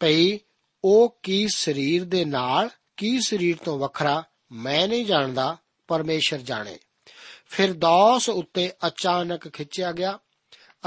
[0.00, 0.38] ਭਈ
[0.84, 5.56] ਉਹ ਕੀ ਸਰੀਰ ਦੇ ਨਾਲ, ਕੀ ਸਰੀਰ ਤੋਂ ਵੱਖਰਾ, ਮੈਂ ਨਹੀਂ ਜਾਣਦਾ,
[5.88, 6.78] ਪਰਮੇਸ਼ਰ ਜਾਣੇ।
[7.46, 10.18] ਫਿਰ ਦੋਸ ਉੱਤੇ ਅਚਾਨਕ ਖਿੱਚਿਆ ਗਿਆ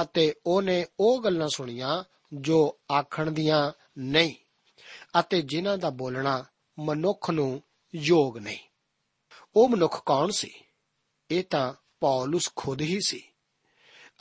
[0.02, 4.36] ਅਤੇ ਉਹਨੇ ਉਹ ਗੱਲਾਂ ਸੁਣੀਆਂ ਜੋ ਆਖਣ ਦੀਆਂ ਨਹੀਂ
[5.20, 6.46] ਅਤੇ ਜਿਨ੍ਹਾਂ ਦਾ ਬੋਲਣਾ
[6.80, 7.64] ਮਨੁੱਖ ਨੂੰ
[7.96, 8.60] ਯੋਗ ਨਹੀਂ।
[9.56, 10.65] ਉਹ ਮਨੁੱਖ ਕੌਣ ਸੀ?
[11.32, 13.24] ਇਹ ਤਾਂ ਪੌਲਸ ਖੁਦ ਹੀ ਸੀ।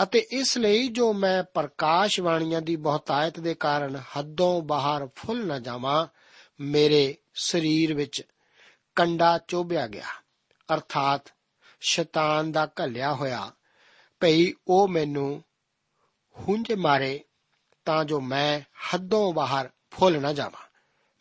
[0.03, 5.59] ਅਤੇ ਇਸ ਲਈ ਜੋ ਮੈਂ ਪ੍ਰਕਾਸ਼ ਬਾਣੀਆਂ ਦੀ ਬਹੁਤਾਇਤ ਦੇ ਕਾਰਨ ਹੱਦੋਂ ਬਾਹਰ ਫੁੱਲ ਨਾ
[5.59, 6.07] ਜਾਵਾਂ,
[6.61, 8.23] ਮੇਰੇ ਸਰੀਰ ਵਿੱਚ
[8.97, 10.07] ਕੰਡਾ ਚੋਬਿਆ ਗਿਆ।
[10.75, 11.33] ਅਰਥਾਤ
[11.81, 13.53] ਸ਼ੈਤਾਨ ਦਾ ਘੱਲਿਆ ਹੋਇਆ
[14.21, 15.45] ਭਈ ਉਹ ਮੈਨੂੰ
[16.37, 17.25] ਹੁੰਝ ਮਾਰੇ
[17.85, 20.67] ਤਾਂ ਜੋ ਮੈਂ ਹੱਦੋਂ ਬਾਹਰ ਫੁੱਲ ਨਾ ਜਾਵਾਂ।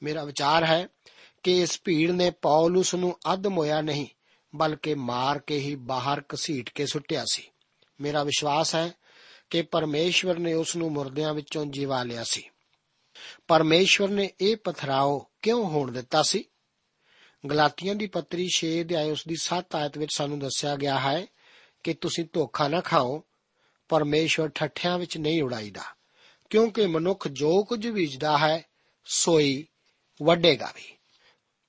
[0.04, 0.88] ਮੇਰਾ ਵਿਚਾਰ ਹੈ
[1.44, 4.08] ਕਿ ਇਸ ਭੀੜ ਨੇ ਪੌਲਸ ਨੂੰ ਅਦਮ ਹੋਇਆ ਨਹੀਂ
[4.56, 7.44] ਬਲਕਿ ਮਾਰ ਕੇ ਹੀ ਬਾਹਰ ਘਸੀਟ ਕੇ ਸੁੱਟਿਆ ਸੀ।
[8.02, 8.92] ਮੇਰਾ ਵਿਸ਼ਵਾਸ ਹੈ
[9.50, 12.50] ਕਿ ਪਰਮੇਸ਼ਵਰ ਨੇ ਉਸ ਨੂੰ ਮੁਰਦਿਆਂ ਵਿੱਚੋਂ ਜਿਵਾ ਲਿਆ ਸੀ।
[13.48, 16.46] ਪਰਮੇਸ਼ਵਰ ਨੇ ਇਹ ਪਥਰਾਓ ਕਿਉਂ ਹੋਣ ਦਿੱਤਾ ਸੀ?
[17.50, 21.26] ਗਲਾਤੀਆਂ ਦੀ ਪੱਤਰੀ 6 ਅਧਿਆਇ ਉਸ ਦੀ 7 ਆਇਤ ਵਿੱਚ ਸਾਨੂੰ ਦੱਸਿਆ ਗਿਆ ਹੈ
[21.84, 23.24] ਕਿ ਤੁਸੀਂ ਧੋਖਾ ਨਾ ਖਾਓ,
[23.90, 25.84] ਪਰਮੇਸ਼ਵਰ ਠੱਠਿਆਂ ਵਿੱਚ ਨਹੀਂ ਉਡਾਈਦਾ,
[26.50, 28.66] ਕਿਉਂਕਿ ਮਨੁੱਖ ਜੋ ਕੁਝ ਬੀਜਦਾ ਹੈ,
[29.06, 29.68] ਸੋਈ
[30.24, 30.98] ਵੱਡੇਗਾ ਵੀ।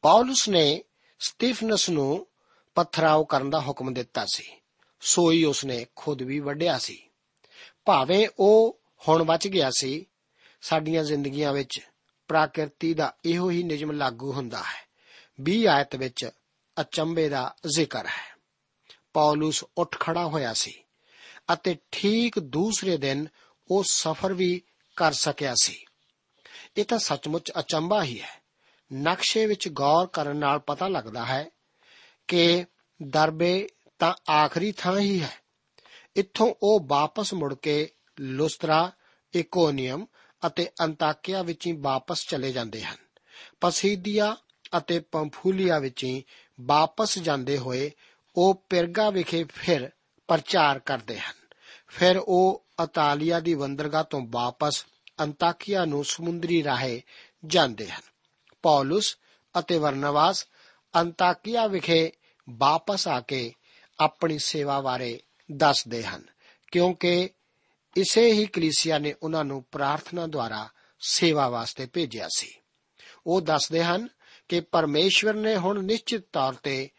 [0.03, 0.85] ਪੌਲਸ ਨੇ
[1.19, 2.27] ਸਟੀਫਨਸ ਨੂੰ
[2.75, 4.53] ਪਥਰਾਓ ਕਰਨ ਦਾ ਹੁਕਮ ਦਿੱਤਾ ਸੀ।
[5.01, 7.03] ਸੋਈ ਉਸਨੇ ਖੁਦ ਵੀ ਵੱਢਿਆ ਸੀ।
[7.85, 10.07] ਭਾਵੇਂ ਉਹ ਹੁਣ ਬਚ ਗਿਆ ਸੀ,
[10.61, 11.81] ਸਾਡੀਆਂ ਜ਼ਿੰਦਗੀਆਂ ਵਿੱਚ
[12.29, 14.89] ਪ੍ਰਕਿਰਤੀ ਦਾ ਇਹੋ ਹੀ ਨਿਯਮ ਲਾਗੂ ਹੁੰਦਾ ਹੈ।
[15.41, 16.31] 20 ਆਇਤ ਵਿੱਚ
[16.81, 18.37] ਅਚੰਬੇ ਦਾ ਜ਼ਿਕਰ ਹੈ।
[19.13, 20.85] ਪੌਲਸ ਉੱਠ ਖੜਾ ਹੋਇਆ ਸੀ
[21.53, 23.27] ਅਤੇ ਠੀਕ ਦੂਸਰੇ ਦਿਨ
[23.71, 24.63] ਉਹ ਸਫ਼ਰ ਵੀ
[24.97, 25.85] ਕਰ ਸਕਿਆ ਸੀ।
[26.77, 28.43] ਇਹ ਤਾਂ ਸੱਚਮੁੱਚ ਅਚੰਬਾ ਹੀ ਹੈ।
[28.95, 31.49] ਨਕਸ਼ੇ ਵਿੱਚ ਗੌਰ ਕਰਨ ਨਾਲ ਪਤਾ ਲੱਗਦਾ ਹੈ
[32.29, 32.65] ਕਿ
[33.03, 35.39] ਦਰਬੇ ਤਾਂ ਆਖਰੀ ਥਾਂ ਹੀ ਹੈ।
[36.17, 38.93] ਇੱਥੋਂ ਉਹ ਵਾਪਸ ਮੁੜ ਕੇ ਲੁਸਤਰਾ
[39.35, 40.07] ਇਕੋਨੀਅਮ
[40.47, 42.97] ਅਤੇ ਅੰਤਾਕਿਆ ਵਿੱਚ ਹੀ ਵਾਪਸ ਚਲੇ ਜਾਂਦੇ ਹਨ।
[43.61, 44.37] ਪਸੀਦੀਆ
[44.79, 46.25] ਅਤੇ ਪੰਫੂਲੀਆ ਵਿੱਚ ਹੀ
[46.61, 47.91] ਵਾਪਸ ਜਾਂਦੇ ਹੋਏ
[48.37, 49.91] ਉਹ ਪਿਰਗਾ ਵਿਖੇ ਫਿਰ
[50.29, 51.35] ਪ੍ਰਚਾਰ ਕਰਦੇ ਹਨ।
[51.89, 54.87] ਫਿਰ ਉਹ ਇਤਾਲੀਆ ਦੀ ਬੰਦਰਗਾਹ ਤੋਂ ਵਾਪਸ
[55.21, 57.03] ਅੰਤਾਕਿਆ ਨੂੰ ਸਮੁੰਦਰੀ ਰਾਹੇ
[57.47, 58.03] ਜਾਂਦੇ ਹਨ।
[58.63, 59.17] ਪੌਲਸ
[59.59, 60.47] ਅਤੇ ਵਰਨਵਾਸ
[60.97, 62.13] ਅੰਤਾਕਿਆ ਵਿਖੇ
[62.51, 63.55] ਵਾਪਸ ਆ ਕੇ
[64.01, 65.21] ਆਪਣੀ ਸੇਵਾ ਬਾਰੇ
[65.53, 66.25] ਦੱਸਦੇ ਹਨ,
[66.73, 67.31] ਕਿਉਂਕਿ
[67.97, 70.69] ਇਸੇ ਹੀ ਕਲੀਸਿਆ ਨੇ ਉਹਨਾਂ ਨੂੰ ਪ੍ਰਾਰਥਨਾ ਦੁਆਰਾ
[71.01, 72.55] ਸੇਵਾ ਵਾਸਤੇ ਭੇਜਿਆ ਸੀ।
[73.27, 74.09] ਉਹ ਦੱਸਦੇ ਹਨ
[74.49, 76.91] ਕਿ ਪਰਮੇਸ਼ਵਰ ਨੇ ਹੁਣ ਨਿਸ਼ਚਿਤ ਤੌਰ ਤੇ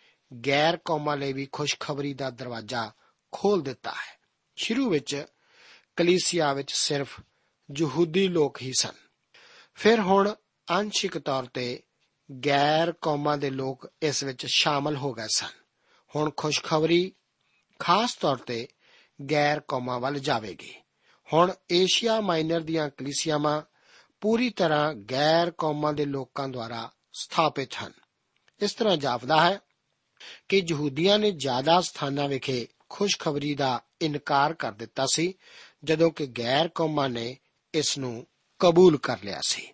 [0.48, 2.92] ਗੈਰ ਕੌਮਾਂ ਲਈ ਵੀ ਖੁਸ਼ਖਬਰੀ ਦਾ ਦਰਵਾਜ਼ਾ
[3.32, 4.20] ਖੋਲ ਦਿੱਤਾ ਹੈ।
[4.56, 5.26] ਸ਼ੁਰੂ ਵਿੱਚ
[5.96, 7.20] ਕਲੀਸਿਆ ਵਿੱਚ ਸਿਰਫ
[7.78, 8.94] ਯਹੂਦੀ ਲੋਕ ਹੀ ਸਨ।
[9.76, 10.36] ਫਿਰ ਹੁਣ
[10.72, 11.84] ਅੰਸ਼ਿਕ ਤੌਰ ਤੇ
[12.46, 15.50] ਗੈਰ ਕੌਮਾਂ ਦੇ ਲੋਕ ਇਸ ਵਿੱਚ ਸ਼ਾਮਲ ਹੋ ਗਏ ਸਨ।
[16.16, 17.14] ਹੁਣ ਖੁਸ਼ਖਬਰੀ
[17.80, 18.68] ਖਾਸ ਤੌਰ ਤੇ
[19.32, 20.74] ਗੈਰ ਕੌਮਾਂ ਵੱਲ ਜਾਵੇਗੀ।
[21.34, 23.62] ਹੁਣ ਏਸ਼ੀਆ ਮਾਈਨਰ ਦੀਆਂ ਕਲੀਸਿਆਵਾਂ
[24.22, 27.92] ਪੂਰੀ ਤਰ੍ਹਾਂ ਗੈਰ ਕੌਮਾਂ ਦੇ ਲੋਕਾਂ ਦੁਆਰਾ ਸਥਾਪਿਤ ਹਨ।
[28.62, 29.60] ਇਸ ਤਰ੍ਹਾਂ ਜਾਪਦਾ ਹੈ
[30.50, 35.34] ਕਿ ਯਹੂਦੀਆਂ ਨੇ ਜ਼ਿਆਦਾ ਸਥਾਨਾਂ ਵਿਖੇ ਖੁਸ਼ਖਬਰੀ ਦਾ ਇਨਕਾਰ ਕਰ ਦਿੱਤਾ ਸੀ,
[35.84, 37.38] ਜਦੋਂ ਕਿ ਗੈਰ ਕੌਮਾਂ ਨੇ
[37.74, 38.28] ਇਸ ਨੂੰ
[38.60, 39.72] ਕਬੂਲ ਕਰ ਲਿਆ ਸੀ।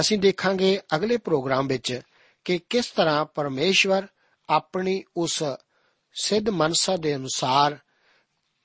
[0.00, 2.00] ਅਸੀਂ ਦੇਖਾਂਗੇ ਅਗਲੇ ਪ੍ਰੋਗਰਾਮ ਵਿੱਚ
[2.44, 4.06] ਕਿ ਕਿਸ ਤਰ੍ਹਾਂ ਪਰਮੇਸ਼ਵਰ
[4.50, 5.42] ਆਪਣੀ ਉਸ
[6.14, 7.78] ਸਿੱਧ ਮਨਸਾ ਦੇ ਅਨੁਸਾਰ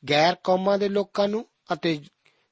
[0.09, 2.01] ਗੈਰ ਕੌਮਾਂ ਦੇ ਲੋਕਾਂ ਨੂੰ ਅਤੇ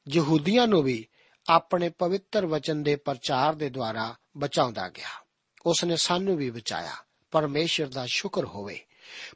[0.09, 1.07] ਯਹੂਦੀਆਂ ਨੂੰ ਵੀ
[1.49, 5.07] ਆਪਣੇ ਪਵਿੱਤਰ ਵਚਨ ਦੇ ਪ੍ਰਚਾਰ ਦੇ ਦੁਆਰਾ ਬਚਾਉਂਦਾ ਗਿਆ।
[5.65, 6.95] ਉਸ ਨੇ ਸਾਨੂੰ ਵੀ ਬਚਾਇਆ।
[7.31, 8.85] ਪਰਮੇਸ਼ਰ ਦਾ ਸ਼ੁਕਰ ਹੋਵੇ।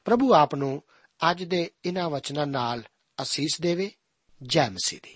[0.06, 0.84] ਪ੍ਰਭੂ ਆਪ ਨੂੰ
[1.32, 2.84] ਅੱਜ ਦੇ ਇਹਨਾਂ ਵਚਨਾਂ ਨਾਲ
[3.22, 3.92] ਅਸੀਸ ਦੇਵੇ।
[4.44, 5.16] ਜੈ ਮਸੀਹ ਦੀ।